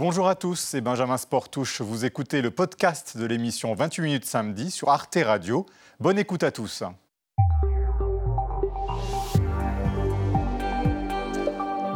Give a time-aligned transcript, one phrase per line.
[0.00, 1.82] Bonjour à tous, c'est Benjamin Sportouche.
[1.82, 5.66] Vous écoutez le podcast de l'émission 28 minutes samedi sur Arte Radio.
[5.98, 6.82] Bonne écoute à tous.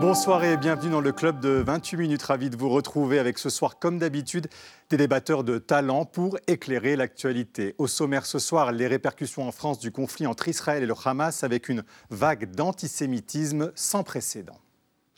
[0.02, 2.22] Bonsoir et bienvenue dans le club de 28 minutes.
[2.24, 4.48] Ravi de vous retrouver avec ce soir, comme d'habitude,
[4.90, 7.74] des débatteurs de talent pour éclairer l'actualité.
[7.78, 11.42] Au sommaire ce soir, les répercussions en France du conflit entre Israël et le Hamas
[11.42, 14.58] avec une vague d'antisémitisme sans précédent.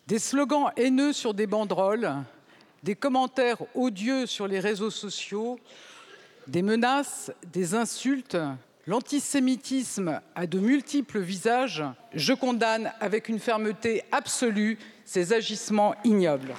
[0.07, 2.13] Des slogans haineux sur des banderoles,
[2.83, 5.59] des commentaires odieux sur les réseaux sociaux,
[6.47, 8.37] des menaces, des insultes,
[8.89, 11.83] L'antisémitisme a de multiples visages.
[12.15, 16.55] Je condamne avec une fermeté absolue ces agissements ignobles.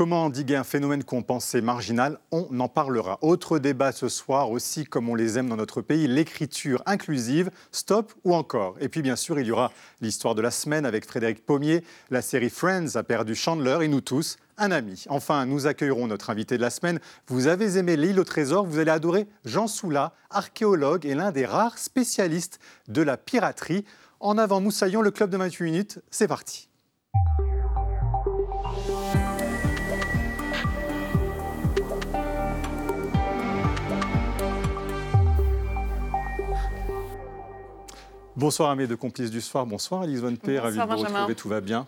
[0.00, 2.20] Comment endiguer un phénomène qu'on pensait marginal?
[2.32, 3.18] On en parlera.
[3.20, 8.14] Autre débat ce soir aussi, comme on les aime dans notre pays, l'écriture inclusive, stop
[8.24, 8.76] ou encore?
[8.80, 11.84] Et puis bien sûr, il y aura l'histoire de la semaine avec Frédéric Pommier.
[12.08, 15.04] La série Friends a perdu Chandler et nous tous un ami.
[15.10, 16.98] Enfin, nous accueillerons notre invité de la semaine.
[17.26, 21.44] Vous avez aimé l'île au trésor, vous allez adorer Jean Soula, archéologue et l'un des
[21.44, 23.84] rares spécialistes de la piraterie.
[24.18, 26.70] En avant, moussaillons, le club de 28 minutes, c'est parti.
[38.40, 39.66] Bonsoir à mes deux complices du soir.
[39.66, 40.58] Bonsoir Elise P.
[40.58, 41.34] Ravi de vous retrouver.
[41.34, 41.86] Tout va bien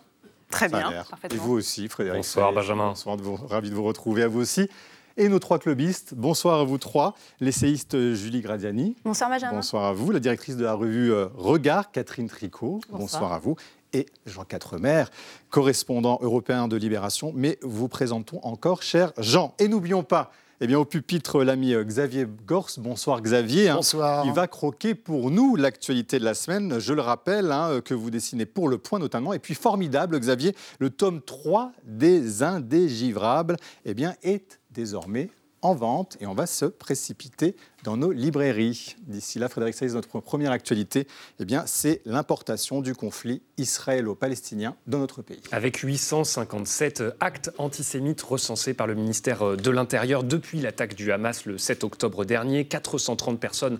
[0.51, 1.03] Très bien.
[1.31, 2.19] Et vous aussi, Frédéric.
[2.19, 2.89] Bonsoir, Benjamin.
[2.89, 3.17] Bonsoir,
[3.49, 4.69] ravi de vous retrouver à vous aussi.
[5.17, 7.15] Et nos trois clubistes, bonsoir à vous trois.
[7.39, 8.95] L'essayiste Julie Gradiani.
[9.03, 9.55] Bonsoir Benjamin.
[9.55, 10.11] Bonsoir à vous.
[10.11, 12.81] La directrice de la revue euh, Regard, Catherine Tricot.
[12.91, 13.55] Bonsoir, à vous.
[13.93, 15.05] Et Jean Quatremer,
[15.49, 17.31] correspondant européen de Libération.
[17.33, 19.55] Mais vous présentons encore, cher Jean.
[19.57, 20.31] Et n'oublions pas
[20.63, 22.69] eh bien, au pupitre, l'ami euh, Xavier Gors.
[22.77, 23.67] Bonsoir Xavier.
[23.67, 23.75] Hein.
[23.75, 24.25] Bonsoir.
[24.25, 26.79] Il va croquer pour nous l'actualité de la semaine.
[26.79, 29.33] Je le rappelle, hein, euh, que vous dessinez pour Le Point notamment.
[29.33, 35.29] Et puis formidable, Xavier, le tome 3 des Indégivrables eh bien, est désormais
[35.63, 38.95] en vente et on va se précipiter dans nos librairies.
[39.07, 41.07] D'ici là, Frédéric Saïs, notre première actualité,
[41.39, 45.41] eh bien, c'est l'importation du conflit israélo-palestinien dans notre pays.
[45.51, 51.57] Avec 857 actes antisémites recensés par le ministère de l'Intérieur depuis l'attaque du Hamas le
[51.57, 53.79] 7 octobre dernier, 430 personnes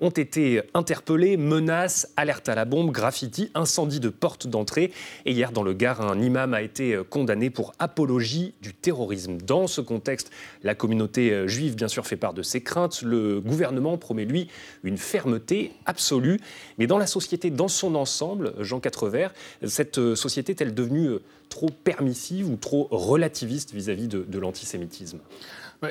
[0.00, 4.92] ont été interpellés, menaces, alertes à la bombe, graffiti, incendie de portes d'entrée.
[5.24, 9.38] Et hier, dans le Gard, un imam a été condamné pour apologie du terrorisme.
[9.38, 10.30] Dans ce contexte,
[10.62, 13.02] la communauté juive, bien sûr, fait part de ses craintes.
[13.02, 14.48] Le gouvernement promet, lui,
[14.84, 16.40] une fermeté absolue.
[16.78, 19.32] Mais dans la société, dans son ensemble, Jean Quatrevert,
[19.64, 25.18] cette société est-elle devenue trop permissive ou trop relativiste vis-à-vis de l'antisémitisme?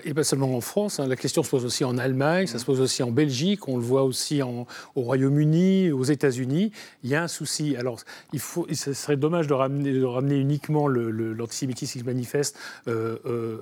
[0.05, 1.07] Et pas seulement en France, hein.
[1.07, 3.83] la question se pose aussi en Allemagne, ça se pose aussi en Belgique, on le
[3.83, 4.65] voit aussi au
[4.95, 6.71] Royaume-Uni, aux États-Unis.
[7.03, 7.75] Il y a un souci.
[7.75, 7.99] Alors,
[8.33, 12.57] il faut, ce serait dommage de ramener, de ramener uniquement l'antisémitisme qui se manifeste
[12.87, 13.57] euh, euh,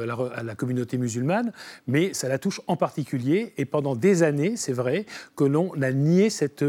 [0.00, 1.52] euh, à, la, communauté musulmane,
[1.86, 3.52] mais ça la touche en particulier.
[3.56, 5.06] Et pendant des années, c'est vrai
[5.36, 6.64] que l'on a nié cette,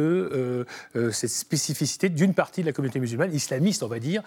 [1.12, 4.24] cette spécificité d'une partie de la communauté musulmane, islamiste, on va dire,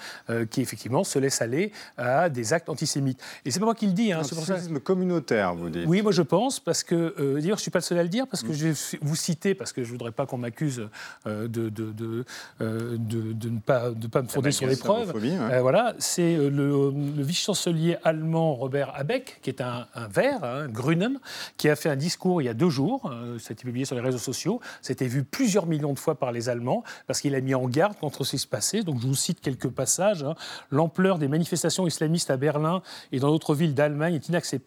[0.51, 3.21] qui effectivement se laisse aller à des actes antisémites.
[3.45, 6.03] Et c'est pas moi qui le dis, hein, c'est pour ça communautaire, vous dites Oui,
[6.03, 8.09] moi je pense, parce que, euh, d'ailleurs, je ne suis pas le seul à le
[8.09, 10.89] dire, parce que je vais vous citer, parce que je ne voudrais pas qu'on m'accuse
[11.27, 12.25] euh, de, de, de,
[12.61, 15.13] euh, de, ne pas, de pas me fonder sur les preuves.
[15.61, 21.19] voilà, c'est le, vice-chancelier allemand Robert Habeck, qui est un, un vert, hein, Grünen,
[21.57, 23.97] qui a fait un discours il y a deux jours, ça a été publié sur
[23.97, 27.41] les réseaux sociaux, c'était vu plusieurs millions de fois par les Allemands, parce qu'il a
[27.41, 28.83] mis en garde contre ce qui se passait.
[28.83, 30.23] Donc je vous cite quelques passages.
[30.23, 30.35] Hein.
[30.71, 32.83] L'ampleur des manifestations islamistes à Berlin
[33.13, 34.66] et dans d'autres villes d'Allemagne est inacceptable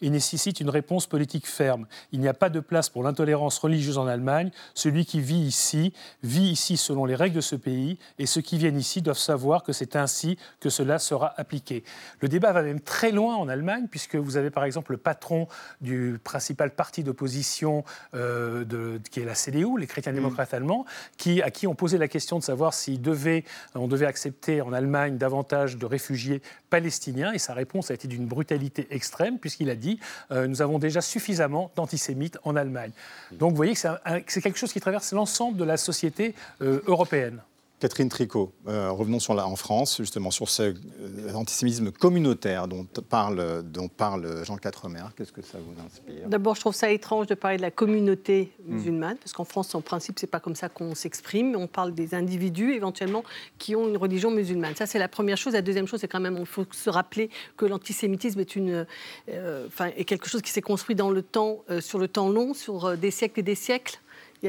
[0.00, 1.86] et nécessite une réponse politique ferme.
[2.12, 4.50] Il n'y a pas de place pour l'intolérance religieuse en Allemagne.
[4.74, 5.92] Celui qui vit ici
[6.22, 9.62] vit ici selon les règles de ce pays et ceux qui viennent ici doivent savoir
[9.62, 11.84] que c'est ainsi que cela sera appliqué.
[12.20, 15.48] Le débat va même très loin en Allemagne puisque vous avez par exemple le patron
[15.80, 20.84] du principal parti d'opposition euh, qui est la CDU, les chrétiens démocrates allemands,
[21.16, 24.72] qui, à qui on posait la question de savoir si devait, on devait accepter en
[24.72, 29.74] Allemagne davantage de réfugiés palestiniens et sa réponse a été d'une brutalité extrême puisqu'il a
[29.74, 29.98] dit
[30.30, 32.92] euh, nous avons déjà suffisamment d'antisémites en Allemagne.
[33.32, 37.40] Donc vous voyez que c'est quelque chose qui traverse l'ensemble de la société euh, européenne.
[37.82, 42.84] Catherine Tricot, euh, revenons sur la, en France, justement, sur cet euh, antisémitisme communautaire dont
[42.84, 45.02] parle, dont parle Jean Quatremer.
[45.16, 46.28] Qu'est-ce que ça vous inspire?
[46.28, 48.74] D'abord, je trouve ça étrange de parler de la communauté hmm.
[48.74, 51.56] musulmane, parce qu'en France, en principe, c'est pas comme ça qu'on s'exprime.
[51.56, 53.24] On parle des individus, éventuellement,
[53.58, 54.76] qui ont une religion musulmane.
[54.76, 55.54] Ça, c'est la première chose.
[55.54, 58.86] La deuxième chose, c'est quand même, il faut se rappeler que l'antisémitisme est, une,
[59.28, 62.96] euh, est quelque chose qui s'est construit dans le temps, sur le temps long, sur
[62.96, 63.98] des siècles et des siècles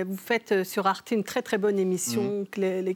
[0.02, 2.96] vous faites sur Arte une très très bonne émission, mm.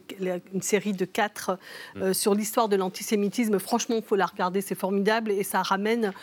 [0.53, 1.59] une série de quatre
[1.95, 2.13] mm.
[2.13, 3.59] sur l'histoire de l'antisémitisme.
[3.59, 6.13] Franchement, il faut la regarder, c'est formidable et ça ramène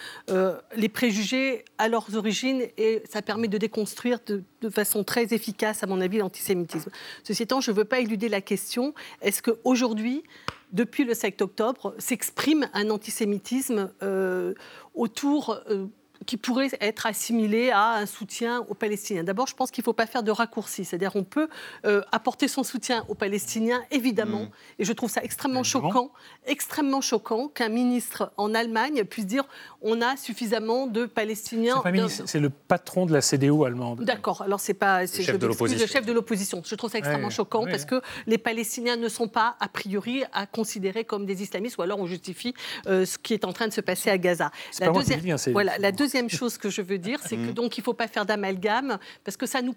[0.76, 5.82] les préjugés à leurs origines et ça permet de déconstruire de, de façon très efficace,
[5.82, 6.90] à mon avis, l'antisémitisme.
[7.22, 10.22] Ceci étant, je ne veux pas éluder la question est-ce qu'aujourd'hui,
[10.72, 14.54] depuis le 7 octobre, s'exprime un antisémitisme euh,
[14.94, 15.86] autour euh,
[16.26, 19.24] qui pourrait être assimilé à un soutien aux Palestiniens.
[19.24, 20.84] D'abord, je pense qu'il ne faut pas faire de raccourcis.
[20.84, 21.48] C'est-à-dire qu'on peut
[21.84, 24.50] euh, apporter son soutien aux Palestiniens, évidemment, mmh.
[24.80, 26.10] et je trouve ça extrêmement choquant,
[26.46, 29.44] extrêmement choquant qu'un ministre en Allemagne puisse dire
[29.82, 31.82] on a suffisamment de Palestiniens.
[32.26, 34.04] C'est le patron de la CDU allemande.
[34.04, 34.42] D'accord.
[34.42, 35.80] Alors c'est pas le chef, de l'opposition.
[35.82, 36.62] le chef de l'opposition.
[36.64, 40.46] Je trouve ça extrêmement choquant parce que les Palestiniens ne sont pas a priori à
[40.46, 42.54] considérer comme des islamistes, ou alors on justifie
[42.86, 44.50] euh, ce qui est en train de se passer à Gaza.
[44.80, 45.20] La, deuxième,
[45.52, 47.52] voilà, la deuxième deuxième chose que je veux dire, c'est que mm.
[47.52, 49.74] donc il ne faut pas faire d'amalgame, parce que ça nous,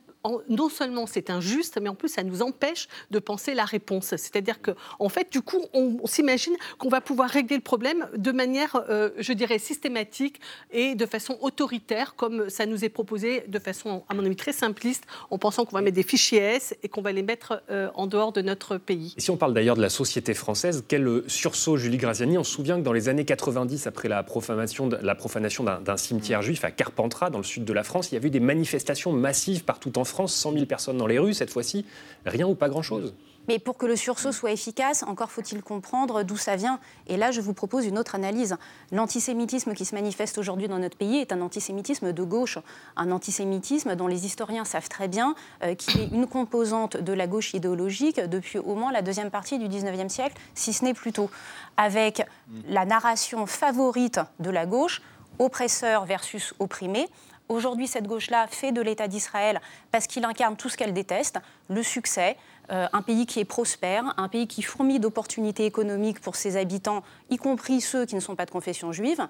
[0.49, 4.07] non seulement c'est injuste, mais en plus ça nous empêche de penser la réponse.
[4.07, 8.31] C'est-à-dire que, en fait, du coup, on, s'imagine qu'on va pouvoir régler le problème de
[8.31, 10.39] manière, euh, je dirais, systématique
[10.71, 14.53] et de façon autoritaire, comme ça nous est proposé de façon, à mon avis, très
[14.53, 17.89] simpliste, en pensant qu'on va mettre des fichiers S et qu'on va les mettre euh,
[17.95, 19.13] en dehors de notre pays.
[19.17, 22.37] Et si on parle d'ailleurs de la société française, quel sursaut Julie Graziani?
[22.37, 26.16] On se souvient que dans les années 90, après la profanation, la profanation d'un cimetière
[26.41, 28.11] juif à Carpentras, dans le sud de la France.
[28.11, 31.19] Il y a eu des manifestations massives partout en France, 100 000 personnes dans les
[31.19, 31.85] rues cette fois-ci.
[32.25, 33.13] Rien ou pas grand-chose.
[33.47, 36.79] Mais pour que le sursaut soit efficace, encore faut-il comprendre d'où ça vient.
[37.07, 38.57] Et là, je vous propose une autre analyse.
[38.91, 42.59] L'antisémitisme qui se manifeste aujourd'hui dans notre pays est un antisémitisme de gauche,
[42.97, 47.25] un antisémitisme dont les historiens savent très bien euh, qu'il est une composante de la
[47.25, 51.13] gauche idéologique depuis au moins la deuxième partie du 19e siècle, si ce n'est plus
[51.13, 51.29] tôt,
[51.77, 52.23] avec
[52.67, 55.01] la narration favorite de la gauche
[55.39, 57.07] oppresseur versus opprimé.
[57.49, 59.61] Aujourd'hui, cette gauche-là fait de l'État d'Israël
[59.91, 61.39] parce qu'il incarne tout ce qu'elle déteste,
[61.69, 62.35] le succès,
[62.71, 67.03] euh, un pays qui est prospère, un pays qui fourmille d'opportunités économiques pour ses habitants,
[67.29, 69.25] y compris ceux qui ne sont pas de confession juive.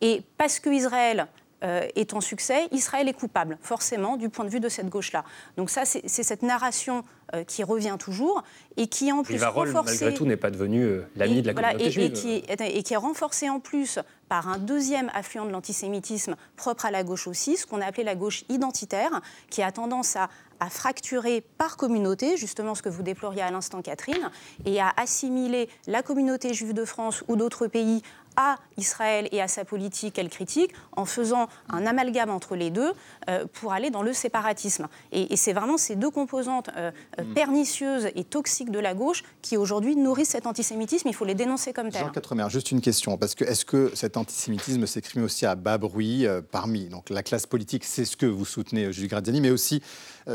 [0.00, 1.28] Et parce que Israël
[1.62, 5.24] est en succès, Israël est coupable, forcément, du point de vue de cette gauche-là.
[5.56, 7.04] Donc ça, c'est cette narration
[7.34, 8.42] euh, qui revient toujours
[8.76, 11.90] et qui en plus malgré tout, n'est pas devenu euh, l'ami de la communauté et,
[11.90, 12.12] juive.
[12.58, 17.04] Et qui, est renforcé en plus par un deuxième affluent de l'antisémitisme propre à la
[17.04, 20.28] gauche aussi, ce qu'on a appelé la gauche identitaire, qui a tendance à,
[20.58, 24.30] à fracturer par communauté, justement ce que vous déploriez à l'instant Catherine,
[24.64, 28.02] et à assimiler la communauté juive de France ou d'autres pays
[28.40, 32.92] à Israël et à sa politique qu'elle critique en faisant un amalgame entre les deux
[33.28, 34.88] euh, pour aller dans le séparatisme.
[35.12, 37.34] Et, c'est vraiment ces deux composantes euh, euh, mm.
[37.34, 41.08] pernicieuses et toxiques de la gauche qui aujourd'hui nourrissent cet antisémitisme.
[41.08, 42.00] Il faut les dénoncer comme tel.
[42.00, 45.76] Jean Quatremer, juste une question, parce que est-ce que cet antisémitisme s'exprime aussi à bas
[45.76, 49.82] bruit parmi donc, la classe politique C'est ce que vous soutenez, Julie Gradiani, mais aussi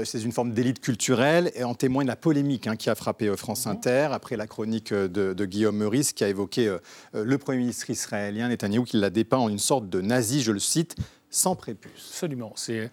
[0.03, 3.65] c'est une forme d'élite culturelle et en témoigne la polémique hein, qui a frappé France
[3.65, 3.69] mm.
[3.69, 6.75] Inter après la chronique de, de Guillaume Meurice qui a évoqué
[7.13, 10.59] le Premier ministre israélien Netanyahou qui l'a dépeint en une sorte de nazi, je le
[10.59, 10.95] cite,
[11.35, 12.09] sans prépuce.
[12.11, 12.53] Absolument.
[12.55, 12.89] C'est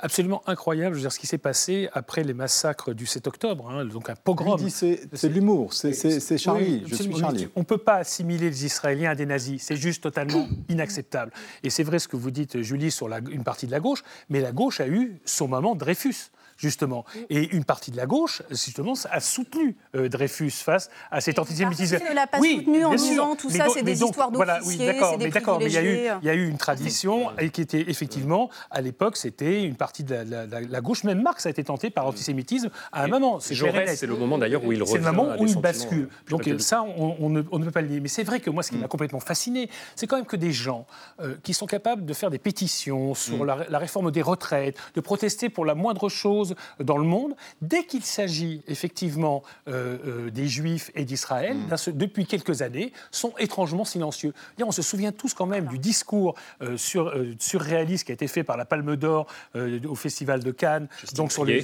[0.00, 3.70] absolument incroyable je veux dire, ce qui s'est passé après les massacres du 7 octobre.
[3.70, 4.58] Hein, donc un pogrom.
[4.68, 5.92] C'est de l'humour, c'est
[6.38, 6.82] Charlie.
[6.86, 7.48] je suis Charlie.
[7.56, 9.62] On ne peut pas assimiler les Israéliens à des nazis.
[9.62, 11.32] C'est juste totalement inacceptable.
[11.62, 14.02] Et c'est vrai ce que vous dites, Julie, sur la, une partie de la gauche,
[14.30, 16.30] mais la gauche a eu son moment Dreyfus
[16.60, 17.04] justement.
[17.30, 21.98] Et une partie de la gauche, justement, a soutenu euh, Dreyfus face à cet antisémitisme.
[22.08, 25.30] ne l'a pas soutenu en disant tout ça, c'est des histoires d'officiers, oui, d'accord, mais
[25.30, 27.84] d'accord, mais il y, a eu, il y a eu une tradition et qui était
[27.88, 31.04] effectivement, à l'époque, c'était une partie de la, gauche.
[31.04, 33.40] Même Marx a été tenté par l'antisémitisme à un moment.
[33.40, 36.08] C'est le moment d'ailleurs où il C'est le moment où il bascule.
[36.28, 38.00] Donc ça, on, ne, peut pas le nier.
[38.00, 38.88] Mais c'est vrai que moi, ce qui m'a mm.
[38.88, 40.86] complètement fasciné, c'est quand même que des gens
[41.20, 43.46] euh, qui sont capables de faire des pétitions sur mm.
[43.46, 47.34] la, la réforme des retraites, de protester pour la moindre chose dans le monde.
[47.62, 51.92] Dès qu'il s'agit effectivement euh, euh, des Juifs et d'Israël, mm.
[51.92, 54.32] depuis quelques années, sont étrangement silencieux.
[54.62, 58.44] on se souvient tous quand même du discours euh, sur, surréaliste qui a été fait
[58.44, 61.62] par la Palme d'Or au Festival de Cannes, donc sur les,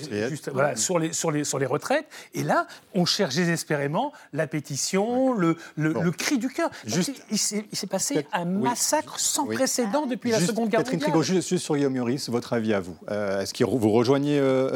[0.76, 2.07] sur, les, sur, les, sur les retraites.
[2.35, 6.71] Et là, on cherche désespérément la pétition, le, le, cri du cœur.
[6.87, 7.12] Juste...
[7.31, 11.23] Il s'est passé un massacre sans précédent depuis la Seconde Guerre mondiale.
[11.23, 14.71] juste sur Guillaume Meurice, votre avis à vous Est-ce que vous rejoignez euh,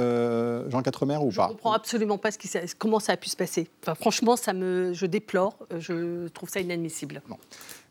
[0.69, 3.29] Jean Quatremer ou pas Je ne comprends absolument pas ce qui, comment ça a pu
[3.29, 3.69] se passer.
[3.83, 7.23] Enfin, franchement, ça me, je déplore, je trouve ça inadmissible.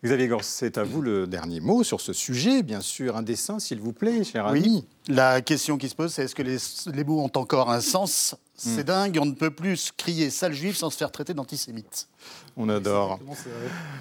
[0.03, 3.17] Xavier Gors, c'est à vous le dernier mot sur ce sujet, bien sûr.
[3.17, 4.85] Un dessin, s'il vous plaît, cher ami.
[5.07, 6.57] La question qui se pose, c'est est-ce que les,
[6.93, 10.75] les mots ont encore un sens C'est dingue, on ne peut plus crier sale juif
[10.75, 12.09] sans se faire traiter d'antisémite.
[12.57, 13.19] On adore.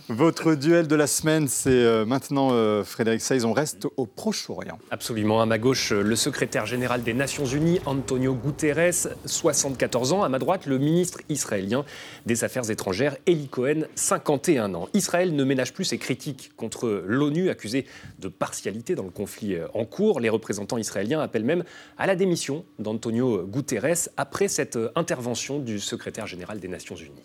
[0.08, 3.44] Votre duel de la semaine, c'est euh, maintenant euh, Frédéric Seyss.
[3.44, 4.80] On reste au Proche-Orient.
[4.90, 5.40] Absolument.
[5.40, 10.24] À ma gauche, le secrétaire général des Nations Unies, Antonio Guterres, 74 ans.
[10.24, 11.84] À ma droite, le ministre israélien
[12.26, 14.88] des Affaires étrangères, Eli Cohen, 51 ans.
[14.92, 17.86] Israël ne ménage plus ses critiques contre l'ONU, accusée
[18.18, 20.18] de partialité dans le conflit euh, en cours.
[20.18, 21.62] Les représentants israéliens appellent même
[21.96, 27.22] à la démission d'Antonio Guterres après cette intervention du secrétaire général des Nations Unies.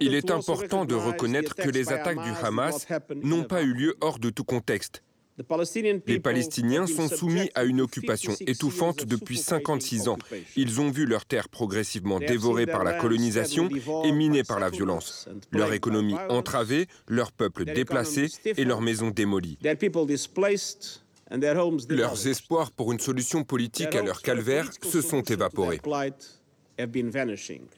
[0.00, 2.86] Il est important de reconnaître que les attaques du Hamas
[3.22, 5.02] n'ont pas eu lieu hors de tout contexte.
[6.06, 10.18] Les Palestiniens sont soumis à une occupation étouffante depuis 56 ans.
[10.56, 13.68] Ils ont vu leurs terres progressivement dévorées par la colonisation
[14.04, 19.58] et minées par la violence, leur économie entravée, leur peuple déplacé et leurs maisons démolies.
[21.88, 25.80] Leurs espoirs pour une solution politique à leur calvaire se sont évaporés.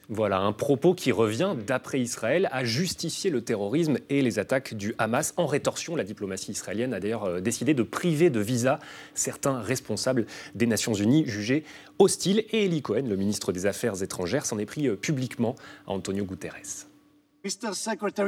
[0.09, 4.95] Voilà un propos qui revient, d'après Israël, à justifier le terrorisme et les attaques du
[4.99, 5.35] Hamas.
[5.37, 8.79] En rétorsion, la diplomatie israélienne a d'ailleurs euh, décidé de priver de visa
[9.15, 11.65] certains responsables des Nations Unies jugés
[11.99, 12.45] hostiles.
[12.51, 15.55] Et Eli Cohen, le ministre des Affaires étrangères, s'en est pris euh, publiquement
[15.87, 16.87] à Antonio Guterres.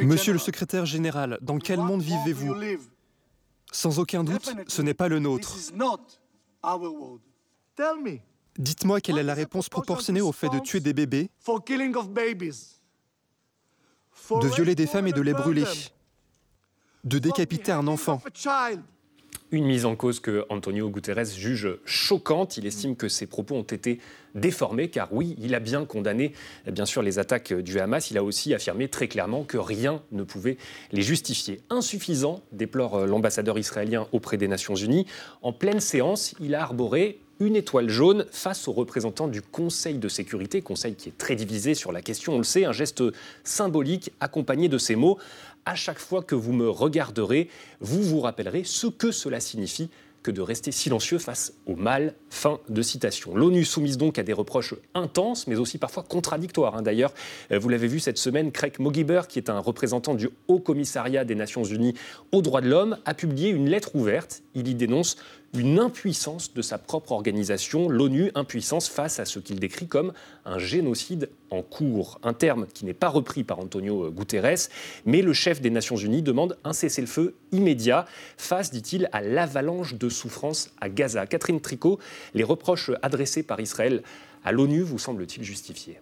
[0.03, 2.55] Monsieur le secrétaire général, dans quel monde vivez-vous?
[3.77, 5.55] Sans aucun doute, ce n'est pas le nôtre.
[8.57, 11.29] Dites-moi quelle est la réponse proportionnée au fait de tuer des bébés,
[14.31, 15.65] de violer des femmes et de les brûler,
[17.05, 18.23] de décapiter un enfant.
[19.53, 22.57] Une mise en cause que Antonio Guterres juge choquante.
[22.57, 24.01] Il estime que ses propos ont été
[24.35, 26.33] déformés, car oui, il a bien condamné
[26.67, 28.11] bien sûr les attaques du Hamas.
[28.11, 30.57] Il a aussi affirmé très clairement que rien ne pouvait
[30.91, 31.61] les justifier.
[31.71, 35.07] Insuffisant, déplore l'ambassadeur israélien auprès des Nations Unies.
[35.43, 40.09] En pleine séance, il a arboré une étoile jaune face aux représentants du Conseil de
[40.09, 43.03] sécurité, conseil qui est très divisé sur la question, on le sait, un geste
[43.45, 45.19] symbolique accompagné de ces mots.
[45.69, 47.49] À chaque fois que vous me regarderez,
[47.81, 49.91] vous vous rappellerez ce que cela signifie
[50.23, 52.15] que de rester silencieux face au mal.
[52.31, 53.35] Fin de citation.
[53.35, 56.77] L'ONU soumise donc à des reproches intenses, mais aussi parfois contradictoires.
[56.77, 56.83] Hein.
[56.83, 57.13] D'ailleurs,
[57.51, 61.25] euh, vous l'avez vu cette semaine, Craig Mogiber, qui est un représentant du Haut Commissariat
[61.25, 61.95] des Nations Unies
[62.31, 64.43] aux droits de l'homme, a publié une lettre ouverte.
[64.55, 65.17] Il y dénonce
[65.59, 70.13] une impuissance de sa propre organisation, l'ONU, impuissance face à ce qu'il décrit comme
[70.45, 74.69] un génocide en cours, un terme qui n'est pas repris par Antonio Guterres,
[75.05, 80.09] mais le chef des Nations Unies demande un cessez-le-feu immédiat face, dit-il, à l'avalanche de
[80.09, 81.27] souffrance à Gaza.
[81.27, 81.99] Catherine Tricot,
[82.35, 84.03] les reproches adressés par Israël
[84.45, 85.99] à l'ONU vous semblent-ils justifiés?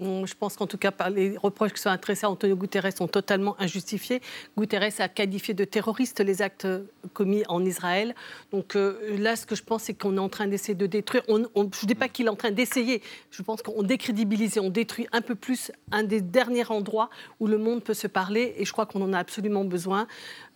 [0.00, 3.54] Je pense qu'en tout cas, les reproches qui sont adressés à Antonio Guterres sont totalement
[3.60, 4.20] injustifiés.
[4.56, 6.66] Guterres a qualifié de terroristes les actes
[7.12, 8.14] commis en Israël.
[8.52, 11.22] Donc euh, là, ce que je pense, c'est qu'on est en train d'essayer de détruire.
[11.28, 13.02] je ne dis pas qu'il est en train d'essayer.
[13.30, 17.46] Je pense qu'on décrédibilise et on détruit un peu plus un des derniers endroits où
[17.46, 18.54] le monde peut se parler.
[18.56, 20.06] Et je crois qu'on en a absolument besoin.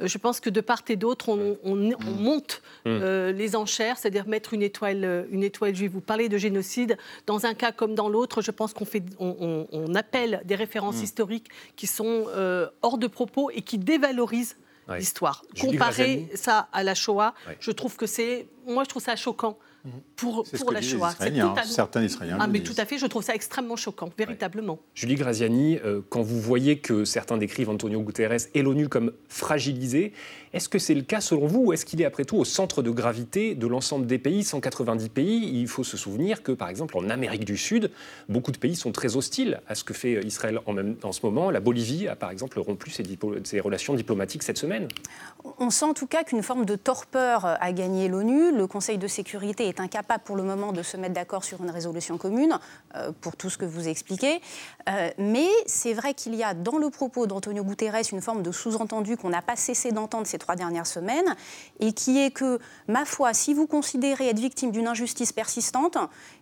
[0.00, 1.94] Euh, je pense que de part et d'autre, on, mm.
[2.18, 2.88] monte mm.
[3.04, 5.92] Euh, les enchères, c'est-à-dire mettre une étoile, une étoile juive.
[5.92, 6.96] Vous parlez de génocide.
[7.26, 9.33] Dans un cas comme dans l'autre, je pense qu'on fait on,
[9.94, 11.04] appelle des références mm.
[11.04, 14.56] historiques qui sont euh, hors de propos et qui dévalorisent
[14.88, 15.42] l'histoire.
[15.58, 18.48] Comparer ça à la Shoah, je trouve que c'est.
[18.66, 19.58] Moi, je trouve ça choquant
[20.16, 21.14] pour, pour la Shoah.
[21.64, 22.38] Certains Israéliens.
[22.40, 24.78] Ah, mais tout à fait, je trouve ça extrêmement choquant, véritablement.
[24.94, 30.12] Julie Graziani, euh, quand vous voyez que certains décrivent Antonio Guterres et l'ONU comme fragilisés,
[30.54, 32.80] est-ce que c'est le cas selon vous ou est-ce qu'il est après tout au centre
[32.80, 35.50] de gravité de l'ensemble des pays, 190 pays?
[35.60, 37.90] Il faut se souvenir que par exemple en Amérique du Sud,
[38.28, 41.20] beaucoup de pays sont très hostiles à ce que fait Israël en, même, en ce
[41.26, 41.50] moment.
[41.50, 43.02] La Bolivie a par exemple rompu ses,
[43.42, 44.88] ses relations diplomatiques cette semaine.
[45.58, 48.56] On sent en tout cas qu'une forme de torpeur a gagné l'ONU.
[48.56, 51.70] Le Conseil de sécurité est incapable pour le moment de se mettre d'accord sur une
[51.70, 52.58] résolution commune,
[52.96, 54.40] euh, pour tout ce que vous expliquez.
[54.88, 58.52] Euh, mais c'est vrai qu'il y a dans le propos d'Antonio Guterres une forme de
[58.52, 61.34] sous-entendu qu'on n'a pas cessé d'entendre ces trois dernières semaines,
[61.80, 65.96] et qui est que, ma foi, si vous considérez être victime d'une injustice persistante,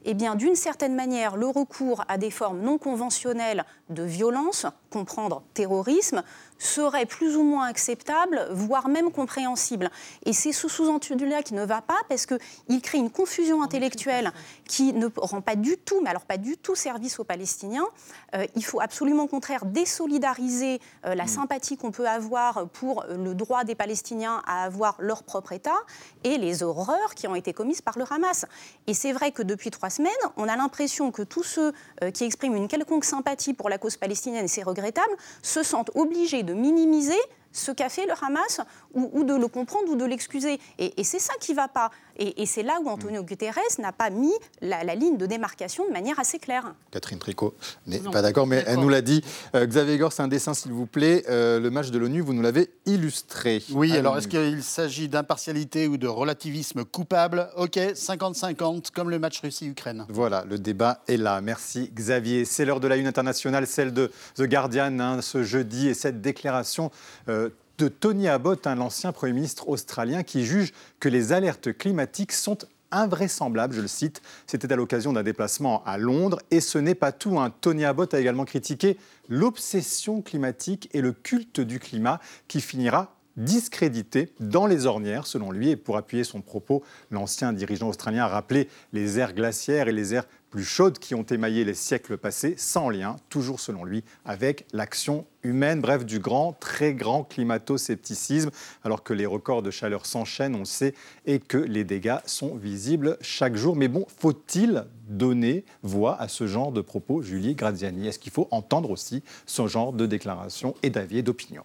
[0.04, 5.42] eh bien, d'une certaine manière, le recours à des formes non conventionnelles de violence, comprendre
[5.54, 6.22] terrorisme,
[6.62, 9.90] serait plus ou moins acceptable, voire même compréhensible.
[10.24, 14.32] Et c'est ce sous-entendu-là qui ne va pas parce qu'il crée une confusion intellectuelle
[14.66, 17.86] qui ne rend pas du tout, mais alors pas du tout service aux Palestiniens.
[18.34, 21.28] Euh, il faut absolument au contraire désolidariser euh, la mm.
[21.28, 25.78] sympathie qu'on peut avoir pour le droit des Palestiniens à avoir leur propre État
[26.24, 28.46] et les horreurs qui ont été commises par le Hamas.
[28.86, 32.24] Et c'est vrai que depuis trois semaines, on a l'impression que tous ceux euh, qui
[32.24, 36.51] expriment une quelconque sympathie pour la cause palestinienne, et c'est regrettable, se sentent obligés de
[36.54, 37.20] minimiser
[37.52, 38.60] ce qu'a fait le Hamas
[38.94, 40.60] ou, de le comprendre ou de l'excuser.
[40.78, 41.90] Et, c'est ça qui ne va pas.
[42.18, 46.18] Et, c'est là où Antonio Guterres n'a pas mis la, ligne de démarcation de manière
[46.18, 46.74] assez claire.
[46.90, 47.54] Catherine Tricot
[47.86, 49.22] n'est pas d'accord, mais elle nous l'a dit.
[49.54, 51.24] Euh, Xavier Gore, c'est un dessin, s'il vous plaît.
[51.28, 53.62] Euh, le match de l'ONU, vous nous l'avez illustré.
[53.70, 57.48] Oui, alors est-ce qu'il s'agit d'impartialité ou de relativisme coupable?
[57.56, 60.06] Ok, 50-50, comme le match Russie-Ukraine.
[60.08, 61.40] Voilà, le débat est là.
[61.40, 62.44] Merci Xavier.
[62.44, 66.20] C'est l'heure de la une internationale, celle de The Guardian, hein, ce jeudi, et cette
[66.20, 66.90] déclaration
[67.28, 67.41] euh,
[67.82, 72.58] de Tony Abbott, l'ancien Premier ministre australien, qui juge que les alertes climatiques sont
[72.92, 74.22] invraisemblables, je le cite.
[74.46, 76.40] C'était à l'occasion d'un déplacement à Londres.
[76.52, 77.40] Et ce n'est pas tout.
[77.40, 77.52] Hein.
[77.60, 78.98] Tony Abbott a également critiqué
[79.28, 85.70] l'obsession climatique et le culte du climat qui finira discrédité dans les ornières, selon lui.
[85.70, 90.14] Et pour appuyer son propos, l'ancien dirigeant australien a rappelé les aires glaciaires et les
[90.14, 94.66] aires plus chaudes qui ont émaillé les siècles passés, sans lien, toujours selon lui, avec
[94.74, 95.80] l'action humaine.
[95.80, 98.50] Bref, du grand, très grand climato-scepticisme,
[98.84, 100.94] alors que les records de chaleur s'enchaînent, on le sait,
[101.24, 103.76] et que les dégâts sont visibles chaque jour.
[103.76, 108.08] Mais bon, faut-il donner voix à ce genre de propos, Julie Graziani?
[108.08, 111.64] Est-ce qu'il faut entendre aussi ce genre de déclarations et d'avis et d'opinions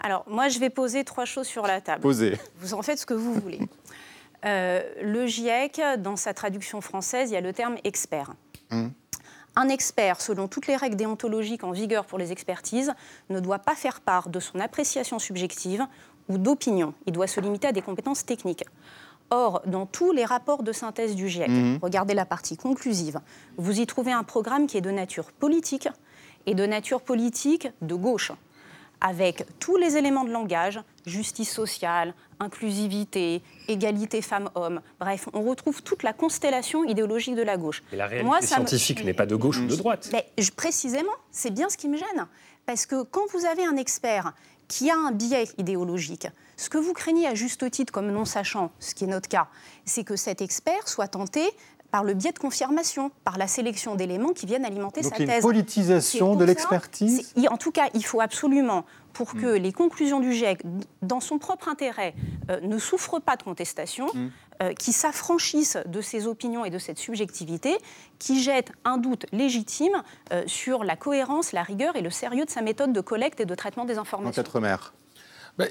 [0.00, 2.02] alors, moi, je vais poser trois choses sur la table.
[2.02, 2.36] Posez.
[2.58, 3.60] Vous en faites ce que vous voulez.
[4.44, 8.34] Euh, le GIEC, dans sa traduction française, il y a le terme expert.
[8.70, 8.92] Hum.
[9.56, 12.92] Un expert, selon toutes les règles déontologiques en vigueur pour les expertises,
[13.30, 15.86] ne doit pas faire part de son appréciation subjective
[16.28, 16.92] ou d'opinion.
[17.06, 18.64] Il doit se limiter à des compétences techniques.
[19.30, 21.78] Or, dans tous les rapports de synthèse du GIEC, hum.
[21.80, 23.20] regardez la partie conclusive,
[23.56, 25.88] vous y trouvez un programme qui est de nature politique
[26.46, 28.32] et de nature politique de gauche
[29.00, 34.80] avec tous les éléments de langage, justice sociale, inclusivité, égalité femmes-hommes.
[35.00, 37.82] Bref, on retrouve toute la constellation idéologique de la gauche.
[37.92, 40.10] Et la réalité scientifique n'est pas de gauche ou de droite.
[40.12, 40.26] Mais,
[40.56, 42.26] précisément, c'est bien ce qui me gêne.
[42.66, 44.32] Parce que quand vous avez un expert
[44.68, 48.70] qui a un biais idéologique, ce que vous craignez à juste titre comme non sachant,
[48.78, 49.48] ce qui est notre cas,
[49.84, 51.42] c'est que cet expert soit tenté
[51.90, 55.28] par le biais de confirmation, par la sélection d'éléments qui viennent alimenter sa thèse.
[55.36, 59.62] Une politisation de l'expertise En tout cas, il faut absolument, pour que hmm.
[59.62, 60.60] les conclusions du GIEC,
[61.00, 62.14] dans son propre intérêt,
[62.50, 64.28] euh, ne souffrent pas de contestation, hmm.
[64.62, 67.78] euh, qui s'affranchissent de ses opinions et de cette subjectivité,
[68.18, 70.02] qui jettent un doute légitime
[70.32, 73.46] euh, sur la cohérence, la rigueur et le sérieux de sa méthode de collecte et
[73.46, 74.30] de traitement des informations.
[75.58, 75.66] Bah,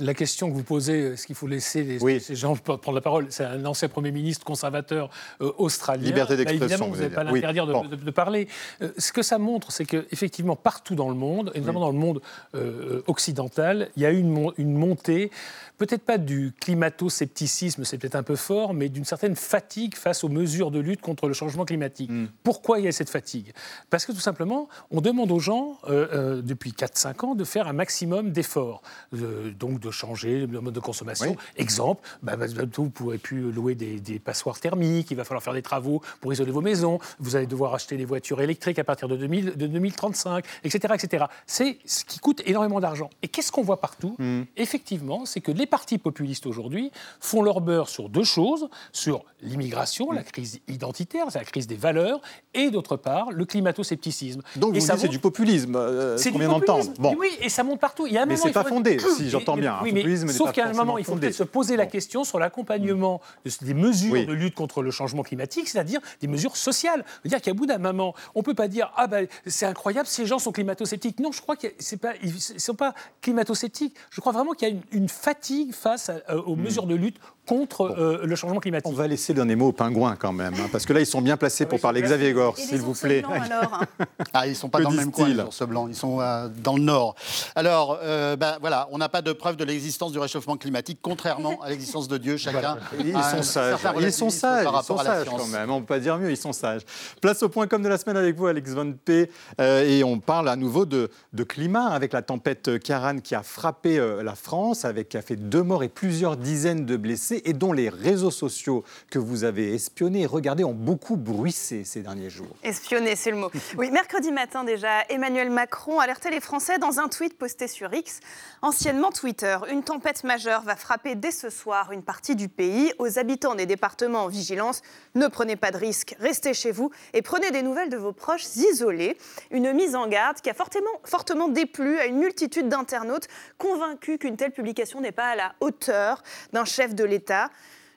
[0.00, 3.26] la question que vous posez, est-ce qu'il faut laisser les, ces gens prendre la parole?
[3.30, 5.10] C'est un ancien Premier ministre conservateur
[5.40, 6.04] euh, australien.
[6.04, 6.66] Liberté d'expression.
[6.66, 8.48] Évidemment, vous n'avez pas l'interdire de, parler.
[8.82, 11.98] Euh, ce que ça montre, c'est qu'effectivement, partout dans le monde, et notamment dans le
[11.98, 12.20] monde
[12.54, 15.30] euh, occidental, il y a eu une, une montée
[15.78, 20.28] peut-être pas du climato-scepticisme, c'est peut-être un peu fort, mais d'une certaine fatigue face aux
[20.28, 22.10] mesures de lutte contre le changement climatique.
[22.10, 22.26] Hmm.
[22.42, 23.52] Pourquoi il y a cette fatigue?
[23.88, 27.68] Parce que tout simplement, on demande aux gens, euh, euh, depuis 4-5 ans, de faire
[27.68, 31.36] un maximum d'efforts, donc de changer le mode de consommation.
[31.56, 35.54] Exemple, bah, bah, vous ne pourrez plus louer des, passoires thermiques, il va falloir faire
[35.54, 39.06] des travaux pour isoler vos maisons, vous allez devoir acheter des voitures électriques à partir
[39.06, 40.94] de, 2000, de 2035, etc.
[40.94, 41.24] etc.
[41.46, 43.10] C'est ce qui coûte énormément d'argent.
[43.22, 44.16] Et qu'est-ce qu'on voit partout?
[44.18, 44.42] Hmm.
[44.56, 50.10] Effectivement, c'est que les partis populistes aujourd'hui font leur beurre sur deux choses, sur l'immigration,
[50.10, 52.20] la crise identitaire, c'est la crise des valeurs,
[52.54, 54.42] et d'autre part, le climato-scepticisme.
[54.56, 56.90] Donc vous dites c'est du populisme, euh, c'est qu'on vient d'entendre.
[56.98, 57.14] Bon.
[57.18, 58.06] Oui, et ça monte partout.
[58.06, 59.78] Il y a un mais c'est pas fondé, si j'entends bien.
[59.82, 63.20] Oui, mais sauf qu'à un moment, il faut peut-être se poser la question sur l'accompagnement
[63.62, 67.04] des mesures de lutte contre le changement climatique, c'est-à-dire des mesures sociales.
[67.24, 70.26] dire qu'à bout d'un moment, on ne peut pas dire ah ben c'est incroyable, ces
[70.26, 71.20] gens sont climato-sceptiques.
[71.20, 73.94] Non, je crois qu'ils ne sont pas climato-sceptiques.
[74.10, 76.62] Je crois vraiment qu'il y a une fatigue face euh, aux hmm.
[76.62, 77.18] mesures de lutte
[77.48, 78.86] contre euh, le changement climatique.
[78.86, 81.06] On va laisser le dernier mot aux pingouins quand même, hein, parce que là, ils
[81.06, 82.02] sont bien placés pour parler.
[82.02, 83.22] Xavier Gore, s'il vous plaît.
[83.24, 83.84] alors
[84.34, 86.48] ah, ils ne sont pas dans le même coin, les ours blancs, ils sont euh,
[86.62, 87.14] dans le nord.
[87.56, 91.70] Alors, ben, voilà, on n'a pas de preuve de l'existence du réchauffement climatique, contrairement à
[91.70, 92.36] l'existence de Dieu.
[92.36, 92.76] Chacun.
[92.98, 93.78] Ils, sont sages.
[94.00, 94.64] Ils sont sages.
[94.64, 95.70] Par rapport à la quand même.
[95.70, 96.30] On ne peut pas dire mieux.
[96.30, 96.82] Ils sont sages.
[97.22, 99.30] Place au point comme de la semaine avec vous, Alex Von P.
[99.58, 103.98] et on parle à nouveau de, de, climat avec la tempête Karan qui a frappé
[104.22, 107.72] la France, avec qui a fait deux morts et plusieurs dizaines de blessés, et dont
[107.72, 112.56] les réseaux sociaux que vous avez espionnés et regardés ont beaucoup bruissé ces derniers jours.
[112.62, 113.50] Espionné, c'est le mot.
[113.76, 118.20] Oui, mercredi matin déjà, Emmanuel Macron alertait les Français dans un tweet posté sur X,
[118.62, 119.56] anciennement Twitter.
[119.70, 122.92] Une tempête majeure va frapper dès ce soir une partie du pays.
[122.98, 124.82] Aux habitants des départements en vigilance,
[125.14, 128.56] ne prenez pas de risques, restez chez vous et prenez des nouvelles de vos proches
[128.56, 129.16] isolés.
[129.50, 134.36] Une mise en garde qui a fortement, fortement déplu à une multitude d'internautes convaincus qu'une
[134.36, 136.22] telle publication n'est pas à la hauteur
[136.52, 137.27] d'un chef de l'État.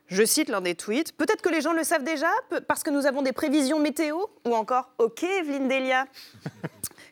[0.07, 1.15] Je cite l'un des tweets.
[1.15, 2.29] Peut-être que les gens le savent déjà,
[2.67, 6.05] parce que nous avons des prévisions météo, ou encore OK, Evelyne Delia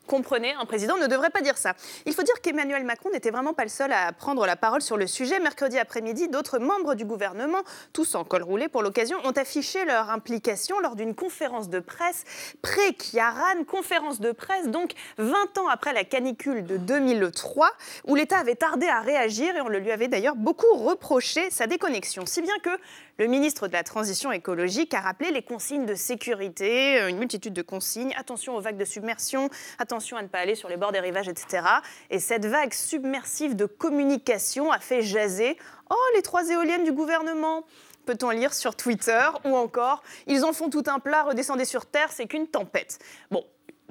[0.09, 1.75] Comprenez, un président ne devrait pas dire ça.
[2.07, 4.97] Il faut dire qu'Emmanuel Macron n'était vraiment pas le seul à prendre la parole sur
[4.97, 5.39] le sujet.
[5.39, 7.59] Mercredi après-midi, d'autres membres du gouvernement,
[7.93, 12.23] tous en col roulé pour l'occasion, ont affiché leur implication lors d'une conférence de presse
[12.63, 17.69] pré-Kiaran, conférence de presse donc 20 ans après la canicule de 2003,
[18.07, 21.67] où l'État avait tardé à réagir et on le lui avait d'ailleurs beaucoup reproché sa
[21.67, 22.71] déconnexion, si bien que
[23.19, 27.61] le ministre de la Transition écologique a rappelé les consignes de sécurité, une multitude de
[27.61, 30.99] consignes, attention aux vagues de submersion, attention à ne pas aller sur les bords des
[30.99, 31.63] rivages, etc.
[32.09, 35.57] Et cette vague submersive de communication a fait jaser
[35.89, 37.63] Oh, les trois éoliennes du gouvernement
[38.05, 42.11] peut-on lire sur Twitter, ou encore Ils en font tout un plat, redescendez sur Terre,
[42.11, 42.97] c'est qu'une tempête.
[43.29, 43.45] Bon,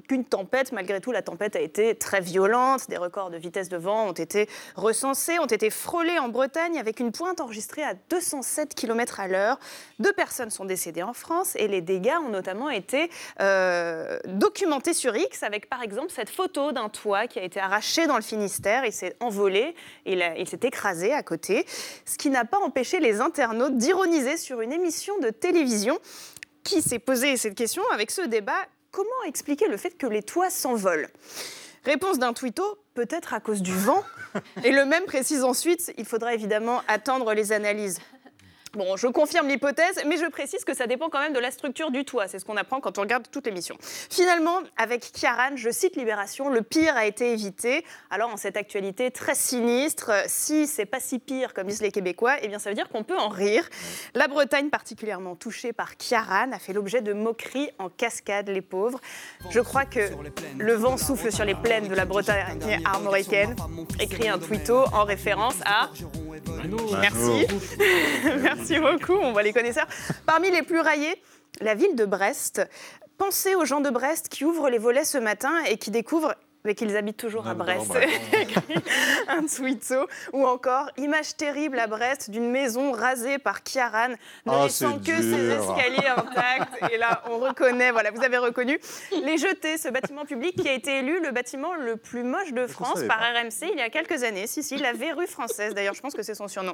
[0.09, 0.73] qu'une tempête.
[0.73, 2.89] Malgré tout, la tempête a été très violente.
[2.89, 6.99] Des records de vitesse de vent ont été recensés, ont été frôlés en Bretagne avec
[6.99, 9.59] une pointe enregistrée à 207 km à l'heure.
[9.99, 15.15] Deux personnes sont décédées en France et les dégâts ont notamment été euh, documentés sur
[15.15, 18.85] X avec par exemple cette photo d'un toit qui a été arraché dans le Finistère.
[18.85, 21.65] Il s'est envolé, il, il s'est écrasé à côté,
[22.05, 25.99] ce qui n'a pas empêché les internautes d'ironiser sur une émission de télévision
[26.63, 30.49] qui s'est posé cette question avec ce débat comment expliquer le fait que les toits
[30.49, 31.07] s'envolent?
[31.85, 34.03] Réponse d'un twitto, peut-être à cause du vent.
[34.63, 37.99] Et le même précise ensuite, il faudra évidemment attendre les analyses.
[38.73, 41.89] Bon, je confirme l'hypothèse, mais je précise que ça dépend quand même de la structure
[41.89, 42.27] du toit.
[42.27, 43.75] C'est ce qu'on apprend quand on regarde toute l'émission.
[43.81, 47.83] Finalement, avec Kiaran, je cite Libération, le pire a été évité.
[48.11, 52.35] Alors, en cette actualité très sinistre, si c'est pas si pire comme disent les Québécois,
[52.43, 53.67] eh bien, ça veut dire qu'on peut en rire.
[54.13, 59.01] La Bretagne, particulièrement touchée par Kiaran, a fait l'objet de moqueries en cascade, les pauvres.
[59.49, 60.11] Je crois que
[60.59, 63.55] le vent souffle sur les plaines de la Bretagne armoricaine,
[63.99, 65.89] écrit un twitto en référence à
[67.01, 67.47] Merci.
[68.41, 69.87] Merci beaucoup, on voit les connaisseurs.
[70.25, 71.21] Parmi les plus raillés,
[71.61, 72.61] la ville de Brest.
[73.17, 76.75] Pensez aux gens de Brest qui ouvrent les volets ce matin et qui découvrent mais
[76.75, 77.91] qu'ils habitent toujours à Brest.
[79.27, 80.07] un tweeto.
[80.33, 84.15] Ou encore, image terrible à Brest d'une maison rasée par Kiaran, ne
[84.47, 86.91] ah, laissant que ses escaliers intacts.
[86.91, 88.79] Et là, on reconnaît, voilà, vous avez reconnu.
[89.23, 92.67] Les Jetés, ce bâtiment public qui a été élu le bâtiment le plus moche de
[92.67, 94.47] France par RMC il y a quelques années.
[94.47, 95.73] Si, si, la verrue française.
[95.73, 96.73] D'ailleurs, je pense que c'est son surnom.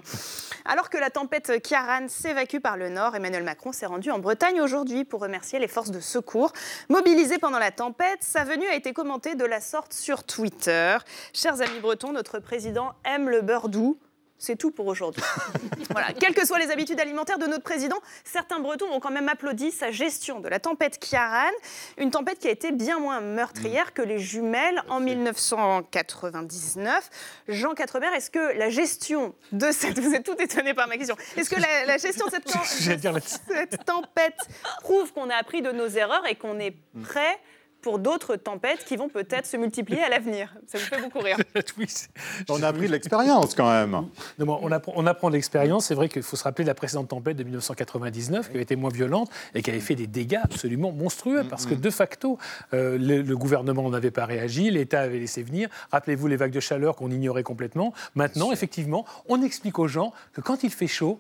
[0.65, 4.61] Alors que la tempête Kiaran s'évacue par le nord, Emmanuel Macron s'est rendu en Bretagne
[4.61, 6.51] aujourd'hui pour remercier les forces de secours.
[6.89, 10.97] Mobilisées pendant la tempête, sa venue a été commentée de la sorte sur Twitter.
[11.33, 13.99] Chers amis bretons, notre président aime le beurre doux.
[14.37, 15.23] C'est tout pour aujourd'hui.
[15.91, 16.11] voilà.
[16.11, 19.71] Quelles que soient les habitudes alimentaires de notre président, certains Bretons ont quand même applaudi
[19.71, 21.51] sa gestion de la tempête Kiaran,
[21.97, 27.09] une tempête qui a été bien moins meurtrière que les jumelles en 1999.
[27.47, 29.99] Jean Quatremer, est-ce que la gestion de cette...
[29.99, 31.15] Vous êtes tout étonné par ma question.
[31.37, 32.49] Est-ce que la, gestion de cette,
[33.47, 34.37] cette tempête
[34.81, 37.39] prouve qu'on a appris de nos erreurs et qu'on est prêt
[37.85, 40.55] pour d'autres tempêtes qui vont peut-être se multiplier à l'avenir.
[40.65, 41.37] Ça vous fait beaucoup rire.
[42.49, 44.07] on a appris de l'expérience quand même.
[44.39, 45.85] on, apprend, on apprend de l'expérience.
[45.85, 48.75] C'est vrai qu'il faut se rappeler de la précédente tempête de 1999 qui avait été
[48.75, 52.39] moins violente et qui avait fait des dégâts absolument monstrueux parce que de facto,
[52.73, 55.69] euh, le, gouvernement n'avait pas réagi, l'État avait laissé venir.
[55.91, 57.93] Rappelez-vous les vagues de chaleur qu'on ignorait complètement.
[58.15, 61.19] Maintenant, effectivement, on explique aux gens que quand il fait chaud,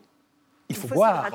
[0.69, 1.29] il faut, boire.